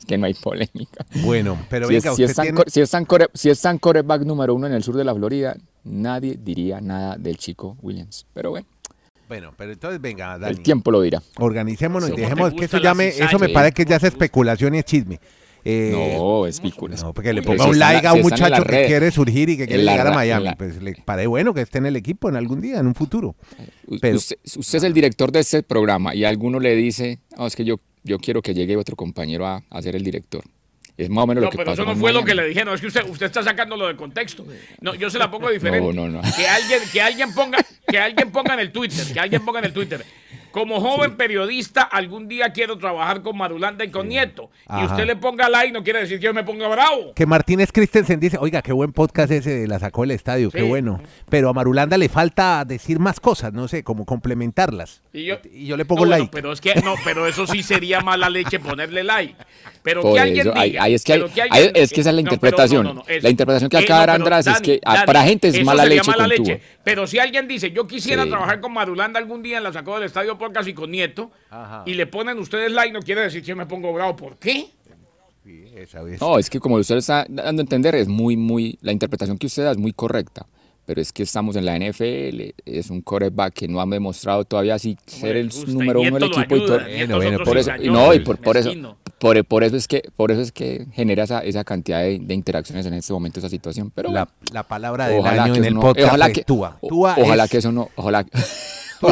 que 0.09 0.19
no 0.19 0.27
hay 0.27 0.35
polémica. 0.35 1.07
Bueno, 1.23 1.57
pero 1.71 1.87
si, 1.87 1.95
venga, 1.95 2.11
es, 2.11 2.17
si, 2.17 2.25
usted 2.25 2.43
es 2.43 2.43
tiene... 2.57 2.63
si 2.67 2.81
es 2.81 2.91
tan 2.91 3.05
core- 3.07 3.29
si 3.35 3.51
es 3.51 3.61
tan 3.61 3.79
coreback 3.79 4.23
número 4.23 4.55
uno 4.55 4.67
en 4.67 4.73
el 4.73 4.83
sur 4.83 4.97
de 4.97 5.05
la 5.05 5.15
Florida, 5.15 5.57
nadie 5.85 6.37
diría 6.43 6.81
nada 6.81 7.17
del 7.17 7.37
chico 7.37 7.77
Williams. 7.83 8.27
Pero 8.33 8.51
bueno, 8.51 8.67
Bueno, 9.29 9.53
pero 9.57 9.73
entonces 9.73 10.01
venga, 10.01 10.39
Dani. 10.39 10.57
el 10.57 10.63
tiempo 10.63 10.91
lo 10.91 11.03
dirá. 11.03 11.23
Organicémonos 11.39 12.09
y 12.09 12.13
¿Cómo 12.13 12.17
te 12.17 12.23
dejemos 12.23 12.51
que 12.55 12.65
eso 12.65 12.79
gustan 12.79 12.83
ya 12.83 12.89
las 12.89 12.97
me, 12.97 13.09
eso 13.09 13.39
me 13.39 13.49
parece 13.51 13.75
que 13.75 13.85
ya 13.85 13.97
es 13.97 14.05
especulación 14.05 14.75
y 14.75 14.79
es 14.79 14.85
chisme. 14.87 15.21
Eh, 15.65 15.91
No, 16.17 16.47
es. 16.47 16.63
No, 16.63 17.13
porque 17.13 17.33
le 17.35 17.43
ponga 17.43 17.65
si 17.65 17.71
un 17.71 17.79
like 17.79 18.03
la- 18.05 18.11
a 18.11 18.13
un 18.15 18.19
si 18.21 18.31
muchacho 18.31 18.65
que 18.65 18.87
quiere 18.87 19.11
surgir 19.11 19.51
y 19.51 19.57
que 19.59 19.67
quiere 19.67 19.83
la 19.83 19.93
llegar 19.93 20.07
a 20.07 20.13
Miami. 20.15 20.45
la- 20.47 20.57
Pues 20.57 20.81
le 20.81 20.95
parece 21.05 21.27
bueno 21.27 21.53
que 21.53 21.61
esté 21.61 21.77
en 21.79 21.87
el 21.87 21.97
equipo 21.97 22.29
en 22.31 22.37
algún 22.37 22.61
día, 22.63 22.79
en 22.79 22.87
un 22.87 22.95
futuro. 22.95 23.35
Pero- 24.01 24.17
usted, 24.17 24.37
usted 24.57 24.79
es 24.79 24.85
el 24.85 24.95
director 24.95 25.31
de 25.33 25.41
este 25.41 25.63
programa 25.63 26.15
y 26.15 26.25
alguno 26.25 26.59
le 26.61 26.75
dice, 26.75 27.19
"Ah, 27.37 27.47
es 27.47 27.57
que 27.57 27.65
yo, 27.67 27.81
yo 28.05 28.19
quiero 28.19 28.43
que 28.43 28.55
llegue 28.55 28.77
otro 28.77 28.97
compañero 28.97 29.47
a, 29.47 29.63
a 29.71 29.83
ser 29.83 29.97
el 29.97 30.03
director. 30.03 30.45
Es 30.97 31.09
más 31.09 31.23
o 31.23 31.27
menos 31.29 31.43
No, 31.43 31.47
lo 31.47 31.51
que 31.53 31.59
pero 31.59 31.71
pasó 31.71 31.83
eso 31.83 31.93
no 31.95 31.97
fue 31.97 32.13
lo 32.13 32.25
que 32.25 32.35
le 32.35 32.45
dijeron. 32.49 32.75
Es 32.75 32.81
que 32.81 32.89
usted, 32.89 33.09
usted 33.09 33.27
está 33.27 33.41
sacándolo 33.45 33.87
de 33.87 33.95
contexto. 33.95 34.45
No, 34.81 34.97
yo 34.97 35.09
se 35.09 35.19
la 35.19 35.31
pongo 35.31 35.49
diferente. 35.49 35.95
No, 35.95 36.09
no, 36.09 36.09
no. 36.09 36.21
Que 36.37 36.49
alguien, 36.49 36.81
que 36.93 37.01
alguien 37.01 37.33
ponga, 37.33 37.59
que 37.87 37.99
alguien 37.99 38.33
ponga 38.33 38.55
en 38.55 38.61
el 38.61 38.73
Twitter, 38.73 39.07
que 39.13 39.21
alguien 39.21 39.45
ponga 39.45 39.61
en 39.61 39.67
el 39.67 39.73
Twitter. 39.73 40.05
Como 40.59 40.81
joven 40.81 41.17
periodista, 41.17 41.83
algún 41.83 42.27
día 42.27 42.51
quiero 42.53 42.77
trabajar 42.79 43.23
con 43.23 43.37
Marulanda 43.37 43.85
y 43.85 43.91
con 43.91 44.09
Nieto. 44.09 44.51
Y 44.69 44.85
usted 44.87 45.07
le 45.07 45.15
ponga 45.15 45.49
like, 45.49 45.73
no 45.73 45.85
quiere 45.85 46.01
decir 46.01 46.19
que 46.19 46.25
yo 46.27 46.35
me 46.35 46.43
ponga 46.43 46.67
bravo. 46.67 47.15
Que 47.15 47.27
Martínez 47.27 47.71
Christensen 47.73 48.19
dice, 48.19 48.39
oiga, 48.41 48.61
qué 48.61 48.73
buen 48.73 48.93
podcast 48.93 49.31
ese, 49.31 49.69
la 49.69 49.79
sacó 49.79 50.01
del 50.03 50.11
estadio, 50.13 50.51
qué 50.51 50.63
bueno. 50.63 51.01
Pero 51.31 51.49
a 51.49 51.53
Marulanda 51.53 51.97
le 51.97 52.09
falta 52.09 52.65
decir 52.65 52.99
más 52.99 53.21
cosas, 53.21 53.53
no 53.53 53.69
sé, 53.69 53.85
como 53.85 54.05
complementarlas. 54.05 55.03
Y 55.13 55.27
yo, 55.27 55.37
Y 55.53 55.67
yo 55.67 55.77
le 55.77 55.85
pongo 55.85 56.03
No, 56.05 56.09
bueno, 56.09 56.23
like. 56.25 56.33
pero 56.33 56.53
es 56.53 56.61
que 56.61 56.75
no, 56.83 56.95
pero 57.05 57.27
eso 57.29 57.47
sí 57.47 57.63
sería 57.63 58.01
mala 58.01 58.29
leche 58.29 58.59
ponerle 58.59 59.05
like. 59.05 59.35
Pero 59.83 60.03
Por 60.03 60.15
que 60.15 60.21
alguien 60.21 60.41
eso, 60.49 60.51
diga, 60.61 60.83
ahí 60.83 60.95
es 60.95 61.05
que 61.05 61.13
hay- 61.15 61.23
alguien- 61.51 61.73
es 61.75 61.93
que 61.93 62.01
esa 62.01 62.11
es 62.11 62.15
la 62.17 62.21
interpretación. 62.21 62.85
no, 62.85 62.95
no, 62.95 63.01
no, 63.03 63.09
es- 63.09 63.23
La 63.23 63.31
interpretación 63.31 63.71
que 63.71 63.77
eh, 63.79 63.85
acaba 63.85 64.07
de 64.07 64.13
András 64.13 64.47
es 64.49 64.61
que, 64.61 64.81
Dani, 64.85 65.07
para 65.07 65.23
gente 65.23 65.49
es 65.49 65.65
mala 65.65 65.85
leche 65.85 66.11
mala. 66.11 66.29
Pero 66.85 67.07
si 67.07 67.19
alguien 67.19 67.47
dice, 67.49 67.71
yo 67.71 67.87
quisiera 67.87 68.25
Sí. 68.25 68.31
trabajar 68.31 68.61
con 68.61 68.73
Marulanda 68.73 69.19
algún 69.19 69.43
día 69.43 69.59
en 69.59 69.65
la 69.65 69.73
sacó 69.73 69.95
del 69.95 70.05
estadio 70.05 70.37
podcast 70.49 70.69
y 70.69 70.75
con 70.75 70.91
Nieto, 70.91 71.31
Ajá. 71.51 71.83
y 71.87 71.95
le 71.95 72.07
ponen 72.07 72.39
ustedes 72.39 72.71
like, 72.73 72.93
no 72.93 73.01
quiere 73.01 73.23
decir 73.23 73.41
que 73.43 73.49
yo 73.49 73.57
me 73.57 73.67
pongo 73.67 73.93
bravo. 73.93 74.17
¿Por 74.17 74.37
qué? 74.37 74.67
Sí, 75.45 75.65
esa 75.77 76.03
vez. 76.03 76.21
No, 76.21 76.39
es 76.39 76.51
que 76.51 76.61
como 76.61 76.77
usted 76.77 76.97
está 76.97 77.25
dando 77.29 77.61
a 77.61 77.65
entender, 77.65 77.95
es 77.95 78.09
muy, 78.09 78.37
muy, 78.37 78.79
la 78.83 78.93
interpretación 78.93 79.39
que 79.39 79.47
usted 79.47 79.65
da 79.65 79.71
es 79.73 79.79
muy 79.79 79.93
correcta. 79.93 80.47
Pero 80.85 81.03
es 81.03 81.13
que 81.13 81.23
estamos 81.23 81.55
en 81.57 81.67
la 81.67 81.77
NFL, 81.79 82.55
es 82.65 82.89
un 82.89 83.03
quarterback 83.03 83.53
que 83.53 83.69
no 83.69 83.79
ha 83.79 83.85
demostrado 83.85 84.45
todavía 84.47 84.75
así 84.75 84.97
ser 85.05 85.37
el 85.37 85.51
número 85.67 86.01
uno 86.01 86.15
del 86.19 86.25
equipo 86.31 86.57
y 86.57 86.65
todo. 86.65 86.79
Bueno, 87.17 87.45
Por 87.45 87.59
eso, 87.59 87.73
no, 87.85 88.15
y 88.15 88.21
por, 88.21 88.39
por 88.39 88.57
eso, 88.57 88.73
por, 89.21 89.45
por 89.45 89.65
eso 89.65 89.77
es 89.77 89.87
que, 89.87 90.03
por 90.17 90.33
eso 90.33 90.41
es 90.41 90.51
que 90.51 90.87
genera 90.95 91.25
esa, 91.25 91.41
esa 91.41 91.63
cantidad 91.63 92.01
de, 92.01 92.19
de 92.19 92.33
interacciones 92.33 92.87
en 92.87 92.95
este 92.95 93.13
momento, 93.13 93.39
esa 93.39 93.51
situación. 93.51 93.91
Pero 93.95 94.11
la, 94.11 94.31
la 94.51 94.63
palabra 94.63 95.09
del 95.09 95.21
ojalá 95.21 95.45
año 95.45 95.53
que 95.53 95.59
en 95.59 95.65
el 95.67 95.75
no- 95.75 95.81
podcast 95.83 96.07
ojalá 96.09 96.27
es 96.29 96.33
que, 96.33 96.45
Tua. 96.45 96.79
o- 96.81 96.89
Tua 96.89 97.17
ojalá 97.19 97.45
es, 97.45 97.51
que 97.51 97.59
eso 97.59 97.71
no, 97.71 97.91
ojalá, 97.95 98.25
Tua- 99.07 99.11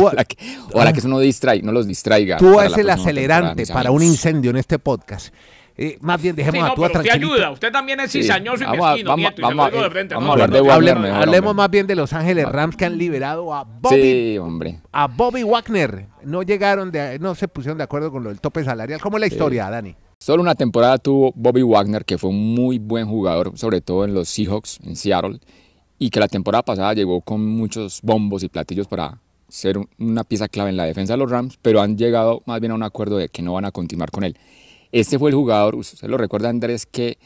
ojalá 0.72 0.92
que, 0.92 0.98
eso 1.00 1.08
no 1.08 1.18
distraiga, 1.18 1.64
no 1.64 1.72
los 1.72 1.86
distraiga. 1.86 2.36
Tua 2.38 2.56
para 2.56 2.66
es 2.66 2.70
la 2.72 2.76
el 2.76 2.86
temporada, 2.86 3.02
acelerante 3.02 3.66
para 3.66 3.90
un 3.90 4.02
incendio 4.02 4.50
en 4.50 4.56
este 4.56 4.78
podcast. 4.78 5.32
Eh, 5.78 5.98
más 6.00 6.22
bien, 6.22 6.34
Sí, 6.34 6.38
dejemos 6.42 6.60
no, 6.66 6.72
a 6.72 6.74
Tua 6.74 6.88
pero 6.88 7.00
usted 7.00 7.10
tranquilito. 7.10 7.34
ayuda. 7.34 7.50
Usted 7.50 7.70
también 7.70 8.00
es 8.00 8.10
Sí. 8.10 8.22
cizañoso 8.22 8.62
y 8.62 8.66
Vamos 8.66 8.86
a- 8.86 8.90
mezquino, 8.92 9.10
vamos- 9.10 9.20
Nieto, 9.20 9.34
y 9.34 9.36
se 9.36 9.42
vamos 9.42 9.56
lo 9.56 9.62
a- 9.62 9.70
digo 9.70 9.82
de 9.82 9.90
frente. 9.90 10.14
vamos 10.14 10.28
a 10.28 10.32
hablar 10.32 10.50
de 10.50 10.60
Wagner 10.62 10.72
Hablemos, 10.74 11.02
mejor, 11.02 11.18
hablemos 11.22 11.50
hombre. 11.50 11.62
más 11.62 11.70
bien 11.70 11.86
de 11.86 11.94
Los 11.96 12.12
Ángeles 12.14 12.46
Rams 12.48 12.76
que 12.76 12.84
han 12.86 12.96
liberado 12.96 13.52
a 13.54 13.64
Bobby, 13.64 14.00
Sí, 14.00 14.38
hombre. 14.38 14.80
a 14.90 15.06
Bobby 15.06 15.42
Wagner. 15.42 16.06
No 16.24 16.42
llegaron, 16.42 16.90
de, 16.90 17.18
no 17.18 17.34
se 17.34 17.46
pusieron 17.46 17.76
de 17.76 17.84
acuerdo 17.84 18.10
con 18.10 18.22
lo 18.24 18.30
del 18.30 18.40
tope 18.40 18.64
salarial. 18.64 19.00
¿Cómo 19.02 19.18
es 19.18 19.20
la 19.20 19.26
historia, 19.26 19.68
Dani? 19.68 19.94
Solo 20.18 20.40
una 20.42 20.54
temporada 20.54 20.96
tuvo 20.96 21.30
Bobby 21.36 21.60
Wagner, 21.62 22.06
que 22.06 22.16
fue 22.16 22.30
un 22.30 22.54
muy 22.54 22.78
buen 22.78 23.06
jugador, 23.06 23.52
sobre 23.58 23.82
todo 23.82 24.06
en 24.06 24.14
los 24.14 24.30
Seahawks, 24.30 24.78
en 24.82 24.96
Seattle, 24.96 25.40
y 25.98 26.08
que 26.08 26.20
la 26.20 26.28
temporada 26.28 26.62
pasada 26.62 26.94
llegó 26.94 27.20
con 27.20 27.46
muchos 27.46 28.00
bombos 28.02 28.42
y 28.42 28.48
platillos 28.48 28.88
para 28.88 29.18
ser 29.48 29.78
un- 29.78 29.88
una 29.98 30.24
pieza 30.24 30.48
clave 30.48 30.70
en 30.70 30.76
la 30.76 30.84
defensa 30.84 31.14
de 31.14 31.18
los 31.18 31.30
Rams, 31.30 31.58
pero 31.62 31.80
han 31.80 31.96
llegado 31.96 32.42
más 32.46 32.60
bien 32.60 32.72
a 32.72 32.74
un 32.74 32.82
acuerdo 32.82 33.16
de 33.18 33.28
que 33.28 33.42
no 33.42 33.52
van 33.54 33.64
a 33.64 33.70
continuar 33.72 34.10
con 34.10 34.24
él. 34.24 34.36
Este 34.92 35.18
fue 35.18 35.30
el 35.30 35.36
jugador, 35.36 35.74
usted 35.76 36.08
lo 36.08 36.16
recuerda 36.16 36.48
Andrés, 36.48 36.86
que 36.86 37.18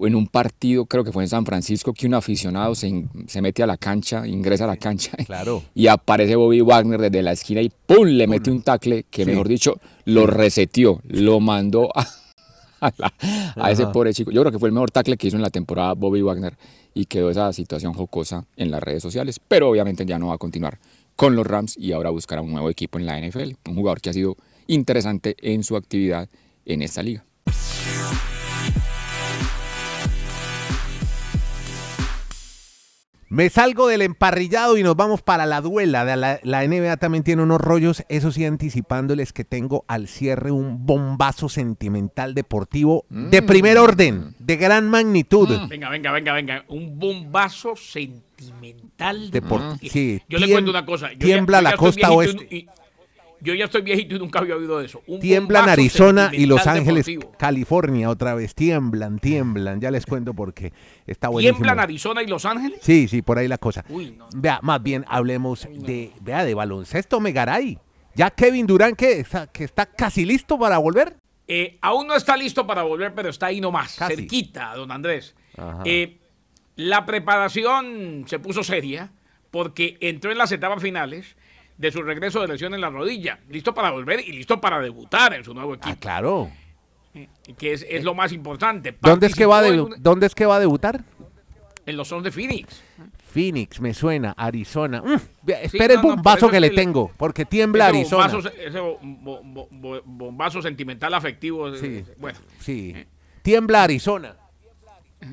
en 0.00 0.14
un 0.14 0.28
partido, 0.28 0.86
creo 0.86 1.02
que 1.02 1.10
fue 1.10 1.24
en 1.24 1.28
San 1.28 1.44
Francisco, 1.44 1.92
que 1.92 2.06
un 2.06 2.14
aficionado 2.14 2.74
se, 2.76 3.04
se 3.26 3.42
mete 3.42 3.64
a 3.64 3.66
la 3.66 3.76
cancha, 3.76 4.26
ingresa 4.28 4.64
a 4.64 4.68
la 4.68 4.76
cancha 4.76 5.10
Claro. 5.26 5.62
y 5.74 5.88
aparece 5.88 6.36
Bobby 6.36 6.60
Wagner 6.60 7.00
desde 7.00 7.20
la 7.22 7.32
esquina 7.32 7.60
y 7.62 7.70
¡pum! 7.86 8.06
le 8.06 8.26
mete 8.28 8.50
un 8.50 8.62
tackle 8.62 9.04
que, 9.10 9.24
Sí. 9.24 9.30
mejor 9.30 9.48
dicho, 9.48 9.74
lo 10.04 10.26
reseteó, 10.28 11.00
lo 11.08 11.40
mandó 11.40 11.88
a, 11.96 12.06
a, 12.80 12.92
la- 12.96 13.12
a 13.56 13.70
ese 13.72 13.86
pobre 13.88 14.12
chico. 14.14 14.30
Yo 14.30 14.42
creo 14.42 14.52
que 14.52 14.58
fue 14.60 14.68
el 14.68 14.72
mejor 14.72 14.92
tackle 14.92 15.16
que 15.16 15.26
hizo 15.26 15.36
en 15.36 15.42
la 15.42 15.50
temporada 15.50 15.94
Bobby 15.94 16.22
Wagner 16.22 16.56
y 16.94 17.06
quedó 17.06 17.30
esa 17.30 17.52
situación 17.52 17.92
jocosa 17.92 18.44
en 18.56 18.70
las 18.70 18.80
redes 18.82 19.02
sociales, 19.02 19.40
pero 19.48 19.68
obviamente 19.68 20.06
ya 20.06 20.18
no 20.20 20.28
va 20.28 20.34
a 20.34 20.38
continuar 20.38 20.78
con 21.18 21.34
los 21.34 21.44
Rams 21.44 21.76
y 21.76 21.90
ahora 21.90 22.10
buscará 22.10 22.42
un 22.42 22.52
nuevo 22.52 22.70
equipo 22.70 22.96
en 22.96 23.04
la 23.04 23.20
NFL, 23.20 23.54
un 23.68 23.74
jugador 23.74 24.00
que 24.00 24.10
ha 24.10 24.12
sido 24.12 24.36
interesante 24.68 25.34
en 25.40 25.64
su 25.64 25.74
actividad 25.74 26.28
en 26.64 26.80
esta 26.80 27.02
liga. 27.02 27.24
Me 33.30 33.50
salgo 33.50 33.88
del 33.88 34.00
emparrillado 34.02 34.78
y 34.78 34.82
nos 34.82 34.96
vamos 34.96 35.20
para 35.20 35.44
la 35.44 35.60
duela. 35.60 36.04
De 36.06 36.16
La, 36.16 36.40
la 36.42 36.66
NBA 36.66 36.96
también 36.96 37.24
tiene 37.24 37.42
unos 37.42 37.60
rollos, 37.60 38.02
eso 38.08 38.32
sí, 38.32 38.44
anticipándoles 38.46 39.32
que 39.34 39.44
tengo 39.44 39.84
al 39.86 40.08
cierre 40.08 40.50
un 40.50 40.86
bombazo 40.86 41.48
sentimental 41.50 42.34
deportivo 42.34 43.04
de 43.10 43.42
primer 43.42 43.76
orden, 43.76 44.34
de 44.38 44.56
gran 44.56 44.88
magnitud. 44.88 45.48
Venga, 45.68 45.90
venga, 45.90 46.10
venga, 46.12 46.32
venga. 46.32 46.64
Un 46.68 46.98
bombazo 46.98 47.74
sentimental. 47.76 49.30
de 49.30 49.42
Depor- 49.42 49.78
por- 49.78 49.78
sí, 49.90 50.20
yo 50.28 50.38
le 50.38 50.50
cuento 50.50 50.70
una 50.70 50.84
cosa. 50.86 51.12
yo 51.12 51.18
ya- 51.18 51.26
tiembla 51.26 51.58
ya 51.58 51.62
la 51.70 51.76
costa 51.76 52.10
oeste. 52.10 52.46
y- 52.54 52.66
yo 53.40 53.54
ya 53.54 53.66
estoy 53.66 53.82
viejito 53.82 54.16
y 54.16 54.18
nunca 54.18 54.38
había 54.38 54.56
oído 54.56 54.78
de 54.78 54.86
eso. 54.86 55.02
Un 55.06 55.20
Tiemblan 55.20 55.68
Arizona 55.68 56.30
y 56.32 56.46
Los 56.46 56.66
Ángeles, 56.66 57.06
deportivo. 57.06 57.36
California 57.38 58.10
otra 58.10 58.34
vez. 58.34 58.54
Tiemblan, 58.54 59.18
tiemblan. 59.18 59.80
Ya 59.80 59.90
les 59.90 60.06
cuento 60.06 60.34
porque 60.34 60.72
está 61.06 61.28
buenísimo. 61.28 61.56
¿Tiemblan 61.58 61.80
Arizona 61.80 62.22
y 62.22 62.26
Los 62.26 62.44
Ángeles? 62.44 62.78
Sí, 62.82 63.08
sí, 63.08 63.22
por 63.22 63.38
ahí 63.38 63.48
la 63.48 63.58
cosa. 63.58 63.84
Uy, 63.88 64.12
no. 64.12 64.28
Vea, 64.34 64.60
más 64.62 64.82
bien 64.82 65.04
hablemos 65.08 65.68
de, 65.70 66.12
vea, 66.20 66.44
de 66.44 66.54
baloncesto 66.54 67.20
Megaray. 67.20 67.78
Ya 68.14 68.30
Kevin 68.30 68.66
Durán 68.66 68.96
que 68.96 69.20
está, 69.20 69.46
que 69.46 69.64
está 69.64 69.86
casi 69.86 70.24
listo 70.24 70.58
para 70.58 70.78
volver. 70.78 71.16
Eh, 71.46 71.78
aún 71.80 72.06
no 72.06 72.14
está 72.14 72.36
listo 72.36 72.66
para 72.66 72.82
volver, 72.82 73.14
pero 73.14 73.30
está 73.30 73.46
ahí 73.46 73.60
nomás, 73.60 73.96
Casi. 73.96 74.16
cerquita, 74.16 74.74
don 74.74 74.90
Andrés. 74.90 75.34
Eh, 75.84 76.18
la 76.76 77.06
preparación 77.06 78.24
se 78.26 78.38
puso 78.38 78.62
seria 78.62 79.12
porque 79.50 79.96
entró 80.00 80.30
en 80.30 80.38
las 80.38 80.52
etapas 80.52 80.82
finales 80.82 81.36
de 81.78 81.90
su 81.92 82.02
regreso 82.02 82.40
de 82.42 82.48
lesión 82.48 82.74
en 82.74 82.80
la 82.80 82.90
rodilla, 82.90 83.38
listo 83.48 83.72
para 83.72 83.90
volver 83.90 84.20
y 84.20 84.32
listo 84.32 84.60
para 84.60 84.80
debutar 84.80 85.32
en 85.34 85.44
su 85.44 85.54
nuevo 85.54 85.72
Ah, 85.74 85.76
equipo, 85.76 86.00
claro. 86.00 86.50
que 87.56 87.72
es, 87.72 87.86
es 87.88 88.04
lo 88.04 88.14
más 88.14 88.32
importante. 88.32 88.96
¿Dónde 89.00 89.28
es 89.28 89.34
que 89.34 89.46
va 89.46 89.62
un- 89.68 89.94
¿Dónde 89.98 90.26
es 90.26 90.34
que 90.34 90.44
va 90.46 90.56
a 90.56 90.60
debutar? 90.60 91.02
en 91.86 91.96
los 91.96 92.06
Sons 92.08 92.22
de 92.22 92.30
Phoenix. 92.30 92.82
Phoenix, 93.32 93.80
me 93.80 93.94
suena, 93.94 94.32
Arizona. 94.32 95.00
Mm, 95.00 95.16
vea, 95.42 95.62
espere 95.62 95.94
el 95.94 96.02
no, 96.02 96.08
bombazo 96.08 96.50
que 96.50 96.60
le 96.60 96.68
tengo, 96.70 97.10
porque 97.16 97.46
tiembla 97.46 97.88
Ese 97.88 97.98
Arizona. 98.00 98.26
bombazo, 98.28 98.50
ese 98.60 98.80
bo- 98.80 98.98
bo- 99.02 99.40
bo- 99.42 99.68
bo- 99.70 100.02
bombazo 100.04 100.60
sentimental 100.60 101.14
afectivo. 101.14 101.68
eh, 101.72 101.78
Sí. 101.78 102.04
Bueno, 102.18 102.38
Sí. 102.60 102.94
Tiembla 103.42 103.84
Arizona. 103.84 104.36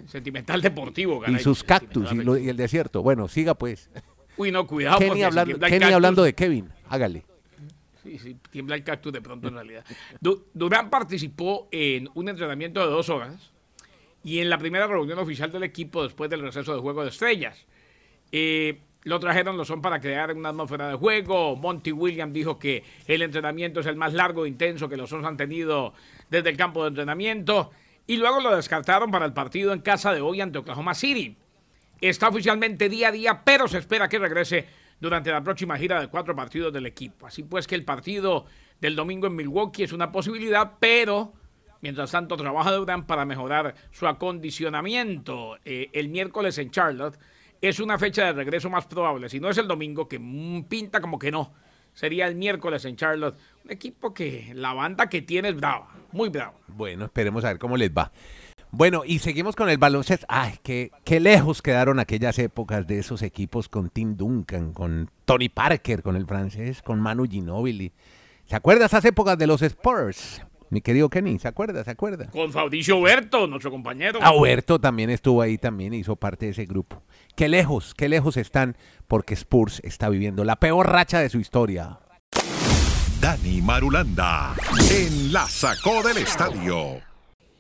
Sentimental 0.08 0.62
deportivo, 0.62 1.22
y 1.28 1.40
sus 1.40 1.64
cactus 1.64 2.12
y, 2.14 2.16
lo- 2.16 2.38
y 2.38 2.48
el 2.50 2.56
desierto. 2.58 3.04
Bueno, 3.04 3.28
siga 3.28 3.54
pues. 3.56 3.90
Uy, 4.38 4.52
no, 4.52 4.66
cuidado. 4.68 5.00
Kenny, 5.00 5.24
hablando, 5.24 5.60
Kenny 5.60 5.80
cactus- 5.80 5.94
hablando 5.94 6.24
de 6.24 6.34
Kevin, 6.36 6.70
hágale. 6.90 7.24
Sí, 8.04 8.20
sí, 8.20 8.38
tiembla 8.52 8.76
el 8.76 8.84
cactus 8.84 9.12
de 9.14 9.22
pronto 9.22 9.48
en 9.48 9.56
realidad. 9.56 9.84
Du- 10.22 10.46
Durán 10.54 10.90
participó 10.90 11.68
en 11.72 12.10
un 12.14 12.30
entrenamiento 12.30 12.80
de 12.82 12.88
dos 12.88 13.10
horas 13.10 13.52
y 14.24 14.40
en 14.40 14.50
la 14.50 14.58
primera 14.58 14.86
reunión 14.88 15.18
oficial 15.20 15.52
del 15.52 15.64
equipo 15.64 16.04
después 16.04 16.30
del 16.30 16.42
receso 16.42 16.74
de 16.76 16.82
Juego 16.82 17.04
de 17.04 17.10
Estrellas. 17.10 17.66
Eh, 18.32 18.80
lo 19.04 19.20
trajeron 19.20 19.56
los 19.56 19.68
son 19.68 19.82
para 19.82 20.00
crear 20.02 20.34
una 20.36 20.50
atmósfera 20.50 20.90
de 20.90 20.96
juego. 20.96 21.56
Monty 21.56 21.92
Williams 21.92 22.34
dijo 22.34 22.58
que 22.60 22.84
el 23.08 23.22
entrenamiento 23.22 23.80
es 23.80 23.86
el 23.86 23.96
más 23.96 24.14
largo 24.14 24.46
e 24.46 24.50
intenso 24.50 24.90
que 24.90 24.98
los 24.98 25.10
Sons 25.10 25.26
han 25.26 25.38
tenido 25.38 25.94
desde 26.30 26.50
el 26.50 26.58
campo 26.58 26.84
de 26.84 26.90
entrenamiento. 26.90 27.72
Y 28.08 28.18
luego 28.18 28.40
lo 28.42 28.56
descartaron 28.56 29.10
para 29.12 29.26
el 29.26 29.34
partido 29.34 29.74
en 29.74 29.80
casa 29.82 30.12
de 30.14 30.22
hoy 30.22 30.42
ante 30.42 30.58
Oklahoma 30.60 30.94
City. 30.96 31.38
Está 32.02 32.30
oficialmente 32.30 32.90
día 32.90 33.10
a 33.10 33.12
día, 33.12 33.42
pero 33.44 33.68
se 33.68 33.78
espera 33.78 34.10
que 34.10 34.20
regrese 34.20 34.66
durante 35.00 35.32
la 35.32 35.44
próxima 35.44 35.78
gira 35.78 36.00
de 36.00 36.08
cuatro 36.08 36.36
partidos 36.36 36.74
del 36.74 36.86
equipo. 36.86 37.28
Así 37.28 37.44
pues 37.44 37.68
que 37.68 37.76
el 37.76 37.86
partido 37.86 38.46
del 38.80 38.96
domingo 38.96 39.28
en 39.28 39.36
Milwaukee 39.36 39.84
es 39.84 39.94
una 39.94 40.12
posibilidad, 40.12 40.74
pero 40.80 41.34
mientras 41.82 42.12
tanto 42.12 42.38
trabaja 42.38 42.72
Durán 42.72 43.06
para 43.06 43.26
mejorar 43.26 43.76
su 43.92 44.08
acondicionamiento. 44.08 45.58
Eh, 45.66 45.90
el 45.94 46.10
miércoles 46.10 46.58
en 46.58 46.72
Charlotte 46.72 47.18
es 47.62 47.80
una 47.80 47.98
fecha 47.98 48.26
de 48.26 48.34
regreso 48.34 48.70
más 48.70 48.86
probable. 48.86 49.30
Si 49.30 49.40
no 49.40 49.50
es 49.50 49.58
el 49.58 49.68
domingo, 49.68 50.08
que 50.08 50.20
mm, 50.20 50.64
pinta 50.64 51.02
como 51.02 51.20
que 51.20 51.32
no. 51.32 51.54
Sería 51.94 52.28
el 52.28 52.36
miércoles 52.36 52.84
en 52.86 52.98
Charlotte. 52.98 53.38
Un 53.64 53.72
equipo 53.72 54.14
que 54.14 54.52
la 54.54 54.74
banda 54.74 55.08
que 55.08 55.22
tiene 55.22 55.50
es 55.50 55.56
brava, 55.56 55.88
muy 56.12 56.30
brava. 56.30 56.56
Bueno, 56.68 57.06
esperemos 57.06 57.46
a 57.46 57.50
ver 57.50 57.58
cómo 57.58 57.78
les 57.78 57.90
va. 57.90 58.12
Bueno, 58.78 59.04
y 59.06 59.20
seguimos 59.20 59.56
con 59.56 59.70
el 59.70 59.78
baloncesto. 59.78 60.26
Ay, 60.28 60.56
qué, 60.62 60.92
qué 61.06 61.22
lejos 61.22 61.62
quedaron 61.62 61.98
aquellas 61.98 62.38
épocas 62.40 62.86
de 62.86 63.00
esos 63.00 63.22
equipos 63.22 63.70
con 63.70 63.90
Tim 63.90 64.18
Duncan, 64.18 64.74
con 64.74 65.10
Tony 65.24 65.48
Parker, 65.48 66.04
con 66.04 66.18
el 66.18 66.26
francés, 66.26 66.82
con 66.82 67.00
Manu 67.00 67.24
Ginóbili. 67.24 67.94
¿Se 68.46 68.58
acuerda 68.58 68.88
esas 68.88 69.06
épocas 69.06 69.38
de 69.38 69.48
los 69.48 69.62
Spurs? 69.62 70.42
Mi 70.72 70.82
querido 70.82 71.10
Kenny, 71.10 71.40
¿se 71.40 71.48
acuerda? 71.48 71.86
¿Se 71.86 71.92
acuerda? 71.92 72.30
Con 72.32 72.52
Fabricio 72.52 73.00
Berto, 73.00 73.48
nuestro 73.48 73.72
compañero. 73.72 74.20
Ah, 74.22 74.34
Huerto 74.34 74.78
también 74.78 75.10
estuvo 75.10 75.42
ahí, 75.42 75.58
también 75.58 75.94
hizo 75.94 76.18
parte 76.18 76.48
de 76.48 76.52
ese 76.52 76.66
grupo. 76.66 77.02
Qué 77.38 77.48
lejos, 77.48 77.94
qué 77.94 78.10
lejos 78.10 78.36
están, 78.36 78.76
porque 79.08 79.36
Spurs 79.36 79.80
está 79.86 80.10
viviendo 80.10 80.44
la 80.44 80.58
peor 80.58 80.92
racha 80.92 81.20
de 81.20 81.30
su 81.30 81.40
historia. 81.40 82.00
Dani 83.22 83.62
Marulanda 83.62 84.54
en 84.92 85.32
la 85.32 85.48
sacó 85.48 86.04
del 86.04 86.18
estadio. 86.18 87.15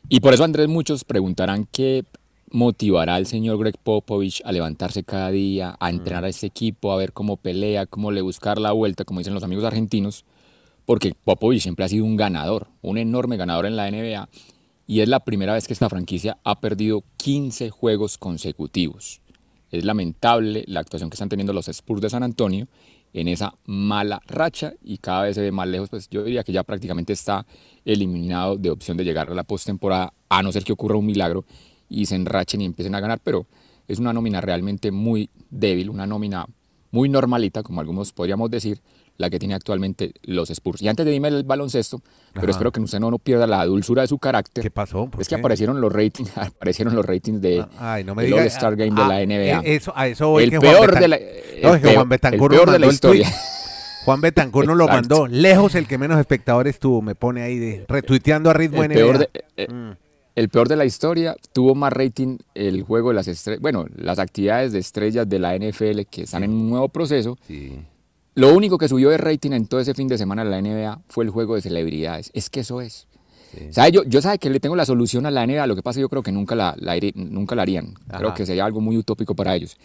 Y 0.07 0.19
por 0.19 0.33
eso, 0.33 0.43
Andrés, 0.43 0.67
muchos 0.67 1.03
preguntarán 1.03 1.67
qué 1.71 2.05
motivará 2.51 3.15
al 3.15 3.25
señor 3.25 3.57
Greg 3.57 3.77
Popovich 3.81 4.41
a 4.45 4.51
levantarse 4.51 5.03
cada 5.03 5.31
día, 5.31 5.75
a 5.79 5.89
entrenar 5.89 6.25
a 6.25 6.29
este 6.29 6.45
equipo, 6.45 6.91
a 6.91 6.95
ver 6.95 7.11
cómo 7.11 7.37
pelea, 7.37 7.87
cómo 7.87 8.11
le 8.11 8.21
buscar 8.21 8.59
la 8.59 8.71
vuelta, 8.71 9.03
como 9.03 9.19
dicen 9.19 9.33
los 9.33 9.43
amigos 9.43 9.65
argentinos, 9.65 10.23
porque 10.85 11.15
Popovich 11.23 11.63
siempre 11.63 11.85
ha 11.85 11.89
sido 11.89 12.05
un 12.05 12.17
ganador, 12.17 12.67
un 12.83 12.99
enorme 12.99 13.35
ganador 13.35 13.65
en 13.65 13.75
la 13.75 13.89
NBA, 13.89 14.29
y 14.85 14.99
es 14.99 15.09
la 15.09 15.21
primera 15.21 15.53
vez 15.53 15.65
que 15.65 15.73
esta 15.73 15.89
franquicia 15.89 16.37
ha 16.43 16.59
perdido 16.61 17.03
15 17.17 17.71
juegos 17.71 18.19
consecutivos. 18.19 19.21
Es 19.71 19.83
lamentable 19.83 20.63
la 20.67 20.81
actuación 20.81 21.09
que 21.09 21.15
están 21.15 21.29
teniendo 21.29 21.51
los 21.51 21.67
Spurs 21.67 22.01
de 22.01 22.11
San 22.11 22.21
Antonio 22.21 22.67
en 23.15 23.29
esa 23.29 23.53
mala 23.65 24.21
racha 24.27 24.73
y 24.83 24.97
cada 24.97 25.23
vez 25.23 25.35
se 25.35 25.41
ve 25.41 25.51
más 25.51 25.67
lejos, 25.67 25.89
pues 25.89 26.09
yo 26.09 26.21
diría 26.23 26.43
que 26.43 26.51
ya 26.51 26.63
prácticamente 26.63 27.13
está 27.13 27.45
eliminado 27.85 28.57
de 28.57 28.69
opción 28.69 28.97
de 28.97 29.05
llegar 29.05 29.29
a 29.29 29.33
la 29.33 29.43
postemporada, 29.43 30.13
a 30.27 30.43
no 30.43 30.51
ser 30.51 30.63
que 30.65 30.73
ocurra 30.73 30.97
un 30.97 31.05
milagro 31.05 31.45
y 31.87 32.05
se 32.07 32.15
enrachen 32.15 32.61
y 32.61 32.65
empiecen 32.65 32.93
a 32.93 32.99
ganar, 32.99 33.19
pero 33.23 33.47
es 33.87 33.99
una 33.99 34.11
nómina 34.11 34.41
realmente 34.41 34.91
muy 34.91 35.29
débil, 35.49 35.89
una 35.89 36.05
nómina 36.05 36.45
muy 36.91 37.07
normalita, 37.07 37.63
como 37.63 37.79
algunos 37.79 38.11
podríamos 38.11 38.49
decir, 38.51 38.81
la 39.17 39.29
que 39.29 39.39
tiene 39.39 39.53
actualmente 39.53 40.13
los 40.23 40.49
Spurs. 40.49 40.81
Y 40.81 40.89
antes 40.89 41.05
de 41.05 41.15
irme 41.15 41.29
el 41.29 41.43
baloncesto, 41.43 42.01
pero 42.33 42.51
espero 42.51 42.71
que 42.71 42.81
usted 42.81 42.99
no, 42.99 43.09
no 43.11 43.17
pierda 43.17 43.47
la 43.47 43.65
dulzura 43.65 44.01
de 44.01 44.09
su 44.09 44.19
carácter. 44.19 44.61
¿Qué 44.61 44.71
pasó? 44.71 45.07
¿Por 45.09 45.21
Es 45.21 45.29
que 45.29 45.35
aparecieron 45.35 45.79
los 45.79 45.91
ratings, 45.91 46.31
aparecieron 46.37 46.95
los 46.95 47.05
ratings 47.05 47.39
de 47.39 47.65
Ay, 47.77 48.03
no 48.03 48.13
me 48.13 48.23
del 48.23 48.31
diga. 48.31 48.43
All-Star 48.43 48.75
Game 48.75 48.93
ah, 48.97 49.03
de 49.03 49.07
la 49.07 49.25
NBA. 49.25 49.61
eh, 49.61 49.75
Eso, 49.75 49.93
a 49.95 50.07
eso 50.07 50.29
voy 50.29 50.43
el 50.43 50.49
que 50.49 50.57
Juan 50.57 50.71
peor 50.73 50.99
de 50.99 51.07
la, 51.07 51.17
No, 51.63 51.75
es 51.75 51.81
que 51.81 51.87
peor- 51.87 51.95
Juan 51.95 52.09
Betancur 52.09 52.53
el 52.53 52.57
peor 52.59 52.71
de 52.71 52.79
la 52.79 52.87
historia. 52.87 53.31
Juan 54.05 54.21
Betancur 54.21 54.67
nos 54.67 54.77
lo 54.77 54.87
mandó. 54.87 55.27
Lejos 55.27 55.73
el 55.75 55.87
que 55.87 55.97
menos 55.97 56.19
espectadores 56.19 56.77
tuvo. 56.79 57.01
Me 57.01 57.15
pone 57.15 57.41
ahí 57.41 57.57
de 57.57 57.85
retuiteando 57.87 58.49
a 58.49 58.53
ritmo 58.53 58.83
el 58.83 58.89
peor, 58.89 59.17
de, 59.17 59.29
eh, 59.57 59.67
Mm. 59.71 59.91
el 60.35 60.49
peor 60.49 60.67
de 60.67 60.75
la 60.75 60.85
historia 60.85 61.35
tuvo 61.53 61.73
más 61.73 61.91
rating 61.91 62.37
el 62.53 62.83
juego 62.83 63.09
de 63.09 63.15
las 63.15 63.27
estrellas, 63.27 63.61
bueno, 63.61 63.85
las 63.95 64.19
actividades 64.19 64.73
de 64.73 64.79
estrellas 64.79 65.27
de 65.27 65.39
la 65.39 65.55
NFL 65.55 66.05
que 66.05 66.23
están 66.23 66.43
en 66.43 66.51
un 66.51 66.69
nuevo 66.69 66.89
proceso. 66.89 67.37
Sí. 67.47 67.79
Lo 68.35 68.53
único 68.53 68.77
que 68.77 68.87
subió 68.89 69.09
de 69.09 69.17
rating 69.17 69.51
en 69.53 69.65
todo 69.65 69.79
ese 69.79 69.93
fin 69.93 70.07
de 70.09 70.17
semana 70.17 70.43
de 70.43 70.49
la 70.51 70.57
NBA 70.61 70.99
fue 71.07 71.23
el 71.23 71.29
juego 71.31 71.55
de 71.55 71.61
celebridades. 71.61 72.29
Es 72.33 72.49
que 72.49 72.59
eso 72.59 72.81
es. 72.81 73.07
¿Sabe? 73.71 73.91
Yo, 73.93 74.03
yo 74.03 74.21
sabe 74.21 74.37
que 74.37 74.49
le 74.49 74.59
tengo 74.59 74.75
la 74.75 74.85
solución 74.85 75.25
a 75.25 75.31
la 75.31 75.47
NBA, 75.47 75.65
lo 75.67 75.77
que 75.77 75.81
pasa 75.81 76.01
yo 76.01 76.09
creo 76.09 76.21
que 76.21 76.33
nunca 76.33 76.53
la, 76.55 76.75
la 76.77 76.95
nunca 77.15 77.55
la 77.55 77.61
harían. 77.61 77.93
Creo 78.17 78.33
que 78.33 78.45
sería 78.45 78.65
algo 78.65 78.81
muy 78.81 78.97
utópico 78.97 79.33
para 79.33 79.55
ellos. 79.55 79.77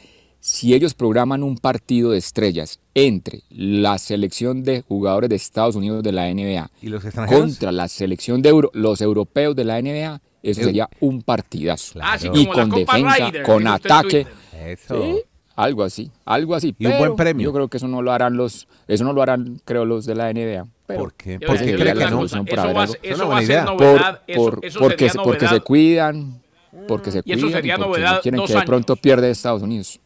Si 0.43 0.73
ellos 0.73 0.95
programan 0.95 1.43
un 1.43 1.59
partido 1.59 2.13
de 2.13 2.19
estrellas 2.19 2.81
entre 2.95 3.43
la 3.51 3.99
selección 3.99 4.63
de 4.63 4.81
jugadores 4.83 5.29
de 5.29 5.37
Estados 5.37 5.77
Unidos 5.77 6.03
de 6.03 6.13
la 6.13 6.29
NBA 6.33 6.71
¿Y 6.81 6.89
los 6.89 7.05
extranjeros? 7.05 7.43
contra 7.45 7.73
la 7.73 7.89
selección 7.89 8.41
de 8.41 8.49
euro- 8.49 8.71
los 8.73 9.03
europeos 9.03 9.55
de 9.55 9.65
la 9.65 9.79
NBA, 9.83 10.21
eso 10.43 10.63
sería 10.63 10.89
un 11.01 11.21
partidazo. 11.23 11.93
Claro. 11.93 12.13
Así 12.15 12.29
Y 12.33 12.47
con 12.47 12.71
defensa, 12.71 13.31
con 13.45 13.67
ataque. 13.67 14.27
Eso. 14.67 15.03
Sí, 15.03 15.23
algo 15.57 15.83
así, 15.83 16.11
algo 16.25 16.55
así. 16.55 16.75
Y 16.79 16.87
un 16.87 16.97
buen 16.99 17.17
premio. 17.17 17.45
Yo 17.45 17.53
creo 17.53 17.69
que 17.69 17.77
eso 17.77 17.87
no 17.89 18.01
lo 18.01 18.11
harán 18.11 18.39
los, 18.39 18.67
eso 18.89 19.05
no 19.05 19.13
lo 19.13 19.21
harán, 19.23 19.61
creo, 19.67 19.85
los 19.85 20.07
de 20.07 20.15
la 20.15 20.31
NBA. 20.33 20.67
Pero 20.87 21.01
¿Por 21.01 21.15
qué? 21.15 21.39
¿Por 21.39 21.59
qué 21.59 21.75
cree 21.77 21.93
que 21.95 22.07
no? 22.07 22.25
Eso 22.25 22.37
va 22.75 22.85
eso 22.85 23.15
una 23.15 23.25
va 23.25 23.31
a 23.37 23.41
buena 23.41 23.47
ser 23.47 23.65
por, 23.67 23.77
novedad. 23.79 24.21
eso- 24.27 24.41
por- 24.43 24.65
eso 24.65 24.79
porque, 24.81 25.11
se, 25.11 25.19
porque 25.19 25.41
se 25.41 25.45
novedad. 25.47 25.63
cuidan, 25.65 26.43
porque 26.89 27.11
se 27.13 27.19
Y 27.27 27.33
eso 27.33 27.41
cuidan, 27.43 27.53
sería 27.53 27.77
porque 27.77 27.89
novedad 27.91 28.15
no 28.17 28.21
quieren 28.23 28.39
dos 28.39 28.51
que 28.51 28.57
de 28.59 28.63
pronto 28.65 28.97
pierde 28.97 29.31
Estados 29.31 29.61
Unidos. 29.63 30.01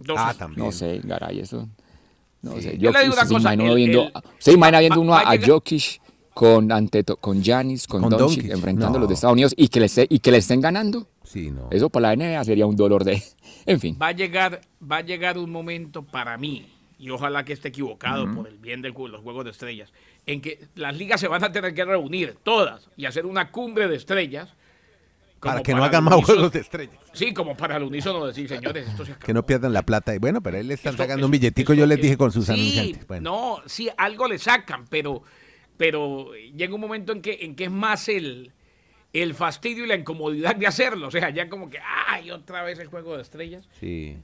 Dos 0.00 0.16
Ah, 0.18 0.34
también. 0.36 0.64
No 0.66 0.72
sé, 0.72 1.00
garay, 1.04 1.40
eso. 1.40 1.68
No 2.42 2.54
Sí. 2.56 2.62
sé. 2.62 2.72
Yo 2.78 2.90
Yo, 2.90 2.90
le 2.92 3.00
digo 3.02 3.12
una 3.14 3.22
se 3.26 3.28
cosa, 3.34 3.40
imagina 3.54 3.68
el- 3.70 3.76
viendo, 3.76 4.02
el- 4.04 4.12
se 4.38 4.52
imagina 4.52 4.80
viendo 4.80 4.96
va- 4.98 5.02
uno 5.02 5.12
va 5.12 5.20
a, 5.20 5.32
a 5.32 5.38
Jokic 5.46 6.00
con 6.34 6.70
Anteto, 6.70 7.16
con 7.16 7.42
Giannis, 7.42 7.86
con, 7.86 8.02
Con 8.02 8.10
Doncic, 8.10 8.42
Doncic. 8.42 8.52
enfrentando 8.52 8.98
a 8.98 9.00
los 9.00 9.08
de 9.08 9.14
Estados 9.14 9.32
Unidos 9.32 9.54
y 9.56 9.68
que, 9.68 9.80
le 9.80 9.86
esté- 9.86 10.06
y 10.08 10.18
que 10.18 10.30
le 10.30 10.38
estén 10.38 10.60
ganando. 10.60 11.06
Sí, 11.24 11.50
no. 11.50 11.68
Eso 11.70 11.88
para 11.90 12.08
la 12.08 12.12
NBA 12.16 12.44
sería 12.44 12.66
un 12.66 12.76
dolor 12.76 13.04
de... 13.04 13.22
En 13.66 13.80
fin. 13.80 13.98
Va 14.00 14.08
a 14.08 14.12
llegar, 14.12 14.60
va 14.80 14.98
a 14.98 15.00
llegar 15.00 15.38
un 15.38 15.50
momento 15.50 16.02
para 16.04 16.36
mí, 16.38 16.66
y 17.00 17.10
ojalá 17.10 17.44
que 17.44 17.52
esté 17.52 17.68
equivocado 17.68 18.32
por 18.32 18.46
el 18.46 18.58
bien 18.58 18.80
de 18.80 18.90
los 18.90 19.20
Juegos 19.22 19.44
de 19.44 19.50
Estrellas, 19.50 19.92
en 20.24 20.40
que 20.40 20.68
las 20.76 20.96
ligas 20.96 21.20
se 21.20 21.26
van 21.26 21.42
a 21.42 21.50
tener 21.50 21.74
que 21.74 21.84
reunir 21.84 22.36
todas 22.44 22.88
y 22.96 23.06
hacer 23.06 23.26
una 23.26 23.50
cumbre 23.50 23.88
de 23.88 23.96
estrellas. 23.96 24.50
Para 25.46 25.62
que 25.62 25.74
no 25.74 25.84
hagan 25.84 26.04
más 26.04 26.14
juegos 26.24 26.52
de 26.52 26.60
estrellas. 26.60 26.96
Sí, 27.12 27.32
como 27.32 27.56
para 27.56 27.76
el 27.76 27.82
unísono 27.84 28.26
decir, 28.26 28.48
señores, 28.48 28.86
esto 28.88 29.04
se 29.04 29.12
acabó. 29.12 29.26
Que 29.26 29.34
no 29.34 29.44
pierdan 29.46 29.72
la 29.72 29.82
plata. 29.82 30.14
Y 30.14 30.18
bueno, 30.18 30.40
pero 30.42 30.56
ahí 30.58 30.62
le 30.64 30.74
están 30.74 30.92
Esto- 30.94 31.02
sacando 31.04 31.20
esto- 31.20 31.26
un 31.26 31.30
billetico, 31.32 31.72
esto- 31.72 31.80
yo 31.80 31.86
les 31.86 32.00
dije 32.00 32.16
con 32.16 32.30
sus 32.32 32.46
sí, 32.46 32.52
anunciantes. 32.52 33.06
Bueno, 33.06 33.30
No, 33.30 33.62
sí, 33.68 33.88
algo 33.96 34.28
le 34.28 34.38
sacan, 34.38 34.84
pero, 34.88 35.22
pero 35.76 36.34
llega 36.34 36.74
un 36.74 36.80
momento 36.80 37.12
en 37.12 37.22
que, 37.22 37.38
en 37.42 37.54
que 37.56 37.64
es 37.64 37.70
más 37.70 38.08
el, 38.08 38.52
el 39.12 39.34
fastidio 39.34 39.84
y 39.84 39.88
la 39.88 39.94
incomodidad 39.96 40.56
de 40.56 40.66
hacerlo. 40.66 41.08
O 41.08 41.10
sea, 41.10 41.30
ya 41.30 41.48
como 41.48 41.70
que, 41.70 41.78
ay, 42.08 42.30
otra 42.30 42.62
vez 42.62 42.78
el 42.78 42.88
juego 42.88 43.16
de 43.16 43.22
estrellas. 43.22 43.68
sí. 43.80 44.16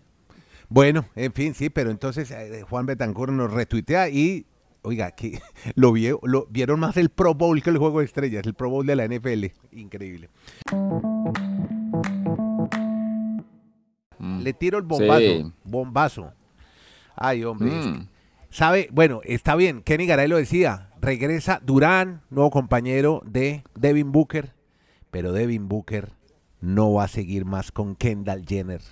Bueno, 0.68 1.04
en 1.16 1.34
fin, 1.34 1.54
sí, 1.54 1.68
pero 1.68 1.90
entonces 1.90 2.30
eh, 2.30 2.62
Juan 2.66 2.86
Betancur 2.86 3.30
nos 3.30 3.52
retuitea 3.52 4.08
y, 4.08 4.46
oiga, 4.82 5.10
que 5.12 5.40
lo, 5.74 5.92
vio, 5.92 6.20
lo 6.22 6.46
vieron 6.50 6.80
más 6.80 6.96
el 6.96 7.08
Pro 7.08 7.34
Bowl 7.34 7.62
que 7.62 7.70
el 7.70 7.78
juego 7.78 8.00
de 8.00 8.04
estrellas, 8.06 8.44
el 8.46 8.54
Pro 8.54 8.70
Bowl 8.70 8.86
de 8.86 8.96
la 8.96 9.06
NFL. 9.06 9.46
Increíble. 9.72 10.28
Le 14.18 14.52
tiro 14.52 14.78
el 14.78 14.84
bombazo. 14.84 15.20
Sí. 15.20 15.52
Bombazo. 15.64 16.32
Ay, 17.16 17.44
hombre. 17.44 17.68
es 17.68 17.86
que- 17.86 17.90
Mm. 17.92 18.08
Sabe, 18.50 18.88
bueno, 18.92 19.20
está 19.24 19.56
bien. 19.56 19.80
Kenny 19.82 20.06
Garay 20.06 20.28
lo 20.28 20.36
decía. 20.36 20.90
Regresa 21.00 21.58
Durán, 21.64 22.20
nuevo 22.28 22.50
compañero 22.50 23.22
de 23.24 23.64
Devin 23.74 24.12
Booker. 24.12 24.52
Pero 25.10 25.32
Devin 25.32 25.68
Booker 25.68 26.10
no 26.60 26.92
va 26.92 27.04
a 27.04 27.08
seguir 27.08 27.44
más 27.46 27.72
con 27.72 27.96
Kendall 27.96 28.44
Jenner. 28.46 28.82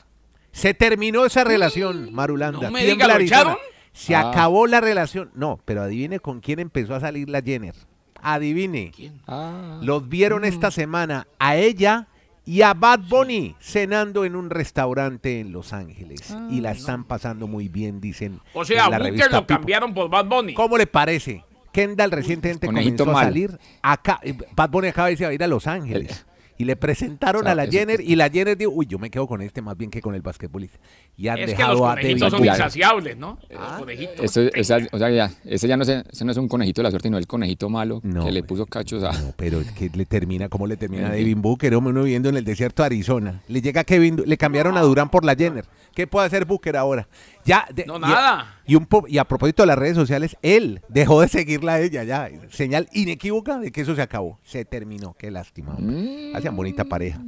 Se 0.53 0.73
terminó 0.75 1.27
esa 1.27 1.45
relación, 1.45 2.13
Marulanda. 2.13 2.59
no 2.63 2.71
me 2.71 2.85
diga, 2.85 3.07
¿lo 3.07 3.17
echaron? 3.19 3.57
Se 3.93 4.15
Ah. 4.15 4.31
acabó 4.31 4.67
la 4.67 4.81
relación. 4.81 5.31
No, 5.35 5.61
pero 5.65 5.83
adivine 5.83 6.21
con 6.21 6.41
quién 6.41 6.59
empezó 6.61 6.95
a 6.95 7.01
salir 7.01 7.29
la 7.29 7.43
Jenner. 7.43 7.75
Adivine. 8.23 8.93
Ah. 9.27 9.79
Los 9.83 10.09
vieron 10.09 10.43
Mm. 10.43 10.47
esta 10.47 10.71
semana 10.71 11.27
a 11.39 11.57
ella 11.57 12.07
y 12.45 12.63
a 12.63 12.75
Bad 12.75 13.01
Bunny 13.09 13.55
cenando 13.61 14.25
en 14.25 14.37
un 14.37 14.51
restaurante 14.51 15.41
en 15.41 15.53
Los 15.53 15.73
Ángeles. 15.73 16.35
y 16.51 16.61
la 16.61 16.73
están 16.73 17.05
pasando 17.05 17.47
muy 17.47 17.69
bien, 17.69 18.01
dicen. 18.01 18.41
O 18.55 18.65
sea, 18.65 18.89
la 18.89 18.99
Booker 18.99 19.03
revista 19.13 19.29
lo 19.41 19.47
cambiaron 19.47 19.95
por 19.95 20.09
Bad 20.11 20.27
Bunny. 20.27 20.55
¿Cómo 20.55 20.77
le 20.79 20.87
parece? 20.87 21.45
Kendall 21.73 22.11
recientemente 22.11 22.67
Conejito 22.67 23.05
comenzó 23.05 23.21
a 23.21 23.25
salir. 23.25 23.59
Acá, 23.81 24.19
eh, 24.23 24.35
Bad 24.57 24.71
Bunny 24.71 24.89
acaba 24.89 25.07
de 25.07 25.13
irse 25.13 25.25
a 25.27 25.33
ir 25.33 25.43
a 25.43 25.47
Los 25.47 25.67
Ángeles. 25.69 26.27
Y 26.61 26.65
le 26.65 26.77
presentaron 26.77 27.41
O 27.41 27.45
sea, 27.45 27.53
a 27.53 27.55
la 27.55 27.67
Jenner 27.67 28.03
y 28.03 28.17
la 28.17 28.29
Jenner 28.29 28.55
dijo, 28.55 28.71
uy, 28.75 28.85
yo 28.87 28.99
me 28.99 29.09
quedo 29.09 29.27
con 29.27 29.41
este 29.41 29.63
más 29.63 29.79
bien 29.79 29.91
que 29.91 30.03
con 30.03 30.15
el 30.15 30.21
basquetbolista. 30.21 30.79
Y 31.17 31.29
han 31.29 31.39
Es 31.39 31.47
que 31.47 31.51
los 31.53 31.59
dejado 31.59 31.87
a 31.87 31.95
David 31.95 32.03
conejitos 32.03 32.31
son 32.33 32.45
insaciables, 32.47 33.17
¿no? 33.17 33.39
Los 33.49 33.59
Ah, 33.63 33.77
conejitos. 33.79 34.37
O, 34.37 34.63
sea, 34.65 34.79
o 34.93 34.99
sea, 34.99 35.11
ya, 35.11 35.31
ese 35.47 35.67
ya 35.69 35.79
no, 35.79 35.87
se- 35.87 36.05
ese 36.13 36.25
no 36.27 36.33
es 36.33 36.37
un 36.37 36.49
conejito 36.49 36.81
de 36.81 36.85
la 36.85 36.91
suerte, 36.91 37.09
sino 37.09 37.17
el 37.17 37.27
conejito 37.27 37.71
malo 37.71 38.01
No, 38.03 38.27
que 38.27 38.31
le 38.31 38.43
puso 38.43 38.67
cachos 38.67 39.03
a... 39.05 39.13
No, 39.13 39.33
pero 39.39 39.63
es 39.63 39.71
que 39.73 39.89
le 39.95 40.05
termina, 40.05 40.51
¿cómo 40.51 40.67
le 40.67 40.77
termina 40.77 41.07
a. 41.09 41.13
Devin 41.13 41.41
Booker? 41.41 41.75
Hombre, 41.75 41.93
uno 41.93 42.03
viviendo 42.03 42.29
en 42.29 42.37
el 42.37 42.45
desierto 42.45 42.83
de 42.83 42.87
Arizona. 42.89 43.41
Le 43.49 43.63
llega 43.63 43.83
Kevin, 43.85 44.23
le 44.27 44.37
cambiaron 44.37 44.77
a 44.77 44.83
Durán 44.83 45.09
por 45.09 45.25
la 45.25 45.35
Jenner. 45.35 45.65
¿Qué 45.95 46.07
puede 46.07 46.27
hacer 46.27 46.45
Booker 46.45 46.77
ahora? 46.77 47.09
Ya, 47.47 47.67
de- 47.75 47.87
No, 47.87 47.99
nada. 47.99 48.60
Y, 48.71 48.77
un 48.77 48.87
po- 48.87 49.05
y 49.09 49.19
a 49.19 49.25
propósito 49.25 49.65
de 49.65 49.67
las 49.67 49.79
redes 49.79 49.97
sociales, 49.97 50.37
él 50.43 50.81
dejó 50.89 51.21
de 51.21 51.27
seguirla 51.29 51.75
a 51.75 51.81
ella 51.81 52.05
ya. 52.05 52.31
Señal 52.51 52.89
inequívoca 52.93 53.59
de 53.59 53.73
que 53.73 53.81
eso 53.81 53.97
se 53.97 54.03
acabó. 54.03 54.39
Se 54.45 54.65
terminó. 54.65 55.15
Qué 55.19 55.31
lástima. 55.33 55.75
hombre. 55.75 56.33
Hacían 56.37 56.55
bonita 56.55 56.85
pareja. 56.85 57.21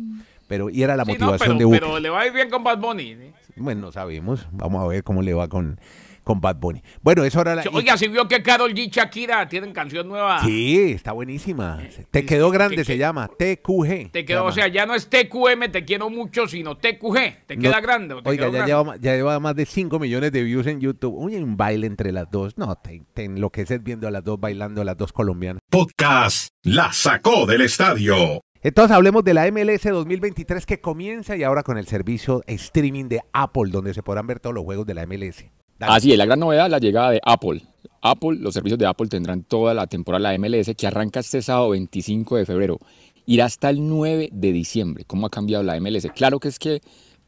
Pero, 0.47 0.71
y 0.71 0.83
era 0.85 0.95
la 0.97 1.05
Sí, 1.05 1.13
no, 1.13 1.19
motivación 1.27 1.59
pero, 1.59 1.71
de 1.71 1.79
pero 1.81 1.99
le 1.99 2.11
va 2.11 2.21
a 2.21 2.27
ir 2.29 2.33
bien 2.33 2.49
con 2.49 2.63
Bad 2.63 2.79
Bunny. 2.79 3.17
¿sí? 3.17 3.33
Bueno, 3.57 3.81
no 3.81 3.91
sabemos. 3.93 4.47
Vamos 4.53 4.85
a 4.85 4.87
ver 4.87 5.03
cómo 5.03 5.21
le 5.23 5.35
va 5.35 5.49
con, 5.49 5.81
con 6.25 6.41
Bad 6.41 6.57
Bunny. 6.57 6.83
Bueno, 7.03 7.25
eso 7.25 7.39
ahora... 7.39 7.55
la- 7.57 7.65
Oiga, 7.73 7.97
si 7.97 8.09
vio 8.09 8.29
que 8.29 8.43
Carol 8.43 8.73
G 8.75 8.87
y 8.87 8.89
Shakira 8.91 9.49
tienen 9.49 9.73
canción 9.73 10.09
nueva. 10.09 10.43
Sí, 10.45 10.93
está 10.93 11.13
buenísima. 11.13 11.79
Te 12.11 12.21
sí, 12.21 12.27
quedó 12.27 12.49
sí, 12.51 12.55
grande, 12.55 12.77
que- 12.77 12.85
se 12.85 12.93
que- 12.93 12.99
llama 12.99 13.29
TQG. 13.29 14.11
Te 14.13 14.21
se 14.21 14.25
quedó, 14.25 14.45
o 14.47 14.53
sea, 14.53 14.69
ya 14.69 14.87
no 14.87 14.95
es 14.95 15.09
TQM, 15.09 15.71
te 15.71 15.85
quiero 15.85 16.11
mucho, 16.11 16.47
sino 16.47 16.77
TQG. 16.77 17.47
Te 17.47 17.57
No- 17.57 17.63
queda 17.63 17.81
grande. 17.81 18.15
o 18.15 18.23
te 18.23 18.31
Oiga, 18.31 18.47
ya 18.47 18.51
grande. 18.65 18.67
lleva, 18.73 18.97
ya 18.97 19.15
lleva 19.17 19.41
más 19.41 19.57
de 19.57 19.67
5 19.67 19.99
millones 19.99 20.33
de 20.33 20.43
views 20.43 20.67
en 20.67 20.81
YouTube. 20.81 21.15
Uy, 21.17 21.37
un 21.37 21.57
baile 21.57 21.87
entre 21.87 22.13
las 22.13 22.31
dos. 22.31 22.57
No, 22.59 22.75
te, 22.77 23.03
te 23.15 23.25
enloqueces 23.25 23.83
viendo 23.83 24.07
a 24.09 24.11
las 24.11 24.25
dos 24.25 24.39
bailando, 24.41 24.81
a 24.81 24.85
las 24.85 24.97
dos 24.97 25.13
colombianas. 25.13 25.61
Podcast 25.71 26.49
La 26.63 26.93
sacó 26.93 27.47
del 27.47 27.63
estadio. 27.63 28.41
Entonces 28.65 28.95
hablemos 28.95 29.25
de 29.25 29.35
la 29.35 29.51
MLS 29.51 29.83
2023 29.91 30.67
que 30.67 30.81
comienza 30.81 31.37
y 31.37 31.43
ahora 31.43 31.65
con 31.65 31.79
el 31.79 31.87
servicio 31.89 32.43
streaming 32.47 33.07
de 33.09 33.21
Apple, 33.33 33.71
donde 33.73 33.93
se 33.93 34.05
podrán 34.05 34.29
ver 34.29 34.39
todos 34.39 34.55
los 34.55 34.63
juegos 34.65 34.87
de 34.87 34.95
la 34.95 35.03
MLS. 35.05 35.47
Así 35.83 36.13
es, 36.13 36.19
la 36.19 36.27
gran 36.27 36.41
novedad 36.41 36.71
la 36.71 36.79
llegada 36.79 37.11
de 37.11 37.21
Apple. 37.25 37.63
Apple, 38.01 38.39
los 38.41 38.55
servicios 38.55 38.79
de 38.79 38.87
Apple 38.87 39.09
tendrán 39.09 39.45
toda 39.45 39.75
la 39.75 39.87
temporada 39.87 40.31
de 40.31 40.39
la 40.39 40.49
MLS 40.49 40.73
que 40.77 40.87
arranca 40.87 41.21
este 41.21 41.43
sábado 41.43 41.71
25 41.71 42.37
de 42.37 42.47
febrero. 42.47 42.79
Irá 43.27 43.45
hasta 43.45 43.71
el 43.71 43.89
9 43.89 44.31
de 44.33 44.53
diciembre. 44.53 45.05
¿Cómo 45.07 45.27
ha 45.27 45.31
cambiado 45.31 45.63
la 45.63 45.79
MLS? 45.81 46.09
Claro 46.15 46.41
que 46.41 46.49
es 46.49 46.59
que 46.59 46.83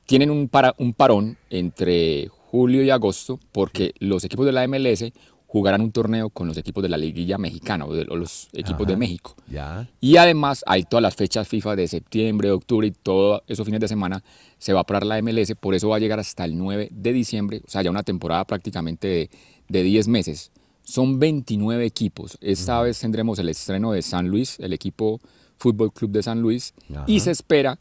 tienen 0.06 0.30
un 0.30 0.48
parón 0.48 1.38
entre 1.50 2.28
julio 2.50 2.82
y 2.82 2.90
agosto 2.90 3.40
porque 3.52 3.94
los 3.98 4.24
equipos 4.24 4.46
de 4.46 4.52
la 4.52 4.66
MLS 4.68 5.12
jugarán 5.54 5.82
un 5.82 5.92
torneo 5.92 6.30
con 6.30 6.48
los 6.48 6.56
equipos 6.56 6.82
de 6.82 6.88
la 6.88 6.96
liguilla 6.96 7.38
mexicana 7.38 7.86
o, 7.86 7.94
de, 7.94 8.04
o 8.10 8.16
los 8.16 8.48
equipos 8.54 8.88
de. 8.88 8.96
México. 8.96 9.36
Ya. 9.48 9.88
Y 10.00 10.16
además 10.16 10.64
hay 10.66 10.82
todas 10.82 11.00
las 11.00 11.14
fechas 11.14 11.46
FIFA 11.46 11.76
de 11.76 11.86
septiembre, 11.86 12.48
de 12.48 12.54
octubre 12.54 12.88
y 12.88 12.90
todos 12.90 13.40
esos 13.46 13.64
fines 13.64 13.80
de 13.80 13.86
semana 13.86 14.24
se 14.58 14.72
va 14.72 14.80
a 14.80 14.84
parar 14.84 15.06
la 15.06 15.22
MLS, 15.22 15.54
por 15.60 15.76
eso 15.76 15.90
va 15.90 15.96
a 15.96 15.98
llegar 16.00 16.18
hasta 16.18 16.44
el 16.44 16.58
9 16.58 16.88
de 16.90 17.12
diciembre, 17.12 17.62
o 17.64 17.70
sea, 17.70 17.82
ya 17.82 17.90
una 17.90 18.02
temporada 18.02 18.44
prácticamente 18.44 19.06
de, 19.06 19.30
de 19.68 19.82
10 19.84 20.08
meses. 20.08 20.50
Son 20.82 21.20
29 21.20 21.86
equipos. 21.86 22.36
Esta 22.40 22.82
vez 22.82 22.98
tendremos 22.98 23.38
el 23.38 23.48
estreno 23.48 23.92
de 23.92 24.02
San 24.02 24.26
Luis, 24.26 24.58
el 24.58 24.72
equipo 24.72 25.20
Fútbol 25.56 25.92
Club 25.92 26.10
de 26.10 26.24
San 26.24 26.40
Luis, 26.40 26.74
y 27.06 27.20
se 27.20 27.30
espera 27.30 27.78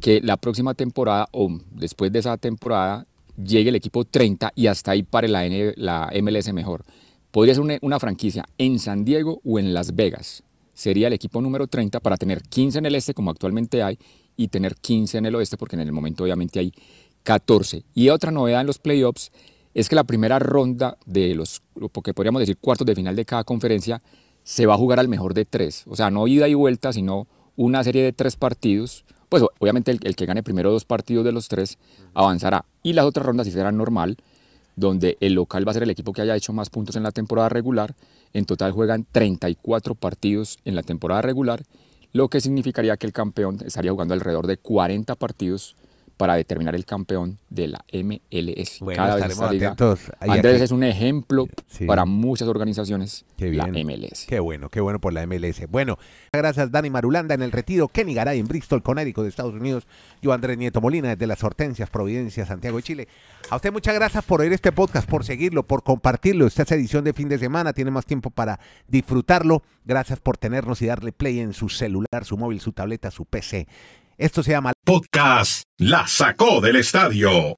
que 0.00 0.20
la 0.20 0.36
próxima 0.36 0.74
temporada 0.74 1.28
o 1.32 1.48
después 1.72 2.12
de 2.12 2.20
esa 2.20 2.36
temporada 2.36 3.08
llegue 3.36 3.70
el 3.70 3.76
equipo 3.76 4.04
30 4.04 4.52
y 4.54 4.66
hasta 4.66 4.92
ahí 4.92 5.02
pare 5.02 5.28
la, 5.28 5.44
N- 5.46 5.74
la 5.76 6.10
MLS 6.22 6.52
mejor. 6.52 6.84
Podría 7.30 7.54
ser 7.54 7.62
una, 7.62 7.78
una 7.82 7.98
franquicia 8.00 8.44
en 8.58 8.78
San 8.78 9.04
Diego 9.04 9.40
o 9.44 9.58
en 9.58 9.72
Las 9.74 9.94
Vegas. 9.94 10.42
Sería 10.74 11.06
el 11.06 11.12
equipo 11.12 11.40
número 11.40 11.66
30 11.66 12.00
para 12.00 12.16
tener 12.16 12.42
15 12.42 12.78
en 12.78 12.86
el 12.86 12.94
este 12.94 13.14
como 13.14 13.30
actualmente 13.30 13.82
hay 13.82 13.98
y 14.36 14.48
tener 14.48 14.74
15 14.76 15.18
en 15.18 15.26
el 15.26 15.34
oeste 15.34 15.56
porque 15.56 15.76
en 15.76 15.80
el 15.82 15.92
momento 15.92 16.24
obviamente 16.24 16.58
hay 16.58 16.72
14. 17.22 17.84
Y 17.94 18.08
otra 18.08 18.30
novedad 18.30 18.62
en 18.62 18.66
los 18.66 18.78
playoffs 18.78 19.30
es 19.74 19.88
que 19.88 19.94
la 19.94 20.04
primera 20.04 20.38
ronda 20.38 20.98
de 21.06 21.34
los, 21.34 21.62
porque 21.92 22.12
podríamos 22.14 22.40
decir 22.40 22.56
cuartos 22.58 22.86
de 22.86 22.94
final 22.94 23.16
de 23.16 23.24
cada 23.24 23.44
conferencia, 23.44 24.02
se 24.42 24.66
va 24.66 24.74
a 24.74 24.78
jugar 24.78 24.98
al 24.98 25.08
mejor 25.08 25.34
de 25.34 25.44
tres. 25.44 25.84
O 25.86 25.96
sea, 25.96 26.10
no 26.10 26.26
ida 26.26 26.48
y 26.48 26.54
vuelta, 26.54 26.92
sino 26.92 27.26
una 27.56 27.84
serie 27.84 28.02
de 28.02 28.12
tres 28.12 28.36
partidos. 28.36 29.04
Pues 29.32 29.42
obviamente 29.60 29.90
el, 29.90 30.14
que 30.14 30.26
gane 30.26 30.42
primero 30.42 30.70
dos 30.70 30.84
partidos 30.84 31.24
de 31.24 31.32
los 31.32 31.48
tres 31.48 31.78
avanzará. 32.12 32.66
Y 32.82 32.92
las 32.92 33.06
otras 33.06 33.24
rondas 33.24 33.46
sí 33.46 33.50
serán 33.50 33.78
normal, 33.78 34.18
donde 34.76 35.16
el 35.20 35.32
local 35.32 35.66
va 35.66 35.70
a 35.70 35.72
ser 35.72 35.84
el 35.84 35.88
equipo 35.88 36.12
que 36.12 36.20
haya 36.20 36.36
hecho 36.36 36.52
más 36.52 36.68
puntos 36.68 36.96
en 36.96 37.02
la 37.02 37.12
temporada 37.12 37.48
regular. 37.48 37.94
En 38.34 38.44
total 38.44 38.72
juegan 38.72 39.06
34 39.10 39.94
partidos 39.94 40.58
en 40.66 40.74
la 40.74 40.82
temporada 40.82 41.22
regular, 41.22 41.62
lo 42.12 42.28
que 42.28 42.42
significaría 42.42 42.98
que 42.98 43.06
el 43.06 43.14
campeón 43.14 43.56
estaría 43.64 43.90
jugando 43.90 44.12
alrededor 44.12 44.46
de 44.46 44.58
40 44.58 45.14
partidos 45.14 45.76
para 46.22 46.36
determinar 46.36 46.76
el 46.76 46.84
campeón 46.84 47.40
de 47.50 47.66
la 47.66 47.84
MLS. 47.92 48.78
Bueno, 48.78 48.96
Cada 49.02 49.16
vez 49.16 49.24
estaremos 49.24 49.42
esta 49.42 49.52
liga- 49.52 49.66
atentos. 49.70 50.00
Ahí 50.20 50.30
Andrés 50.30 50.54
aquí. 50.54 50.62
es 50.62 50.70
un 50.70 50.84
ejemplo 50.84 51.48
Sí. 51.66 51.84
para 51.84 52.04
muchas 52.04 52.46
organizaciones, 52.46 53.24
Qué 53.36 53.50
la. 53.52 53.66
MLS. 53.66 54.26
Qué 54.28 54.38
bueno, 54.38 54.68
qué 54.68 54.80
bueno 54.80 55.00
por 55.00 55.12
la 55.12 55.22
MLS. 55.26 55.66
Bueno, 55.66 55.98
gracias 56.32 56.70
Dani 56.70 56.90
Marulanda 56.90 57.34
en 57.34 57.42
el 57.42 57.50
retiro, 57.50 57.88
Kenny 57.88 58.14
Garay 58.14 58.38
en 58.38 58.46
Bristol, 58.46 58.84
Connecticut 58.84 59.24
de 59.24 59.30
Estados 59.30 59.52
Unidos, 59.52 59.88
yo 60.22 60.32
Andrés 60.32 60.56
Nieto 60.58 60.80
Molina 60.80 61.08
desde 61.08 61.26
las 61.26 61.42
Hortensias, 61.42 61.90
Providencia, 61.90 62.46
Santiago 62.46 62.76
de 62.76 62.84
Chile. 62.84 63.08
A 63.50 63.56
usted 63.56 63.72
muchas 63.72 63.96
gracias 63.96 64.22
por 64.24 64.42
oír 64.42 64.52
este 64.52 64.70
podcast, 64.70 65.08
por 65.10 65.24
seguirlo, 65.24 65.64
por 65.66 65.82
compartirlo. 65.82 66.46
Esta 66.46 66.62
es 66.62 66.70
edición 66.70 67.02
de 67.02 67.14
fin 67.14 67.28
de 67.28 67.38
semana, 67.40 67.72
tiene 67.72 67.90
más 67.90 68.06
tiempo 68.06 68.30
para 68.30 68.60
disfrutarlo. 68.86 69.64
Gracias 69.84 70.20
por 70.20 70.36
tenernos 70.38 70.80
y 70.82 70.86
darle 70.86 71.10
play 71.10 71.40
en 71.40 71.52
su 71.52 71.68
celular, 71.68 72.24
su 72.24 72.36
móvil, 72.36 72.60
su 72.60 72.70
tableta, 72.70 73.10
su 73.10 73.24
PC. 73.24 73.66
Esto 74.22 74.44
se 74.44 74.52
llama 74.52 74.72
Podcast 74.84 75.64
La 75.78 76.06
sacó 76.06 76.60
del 76.60 76.76
estadio. 76.76 77.56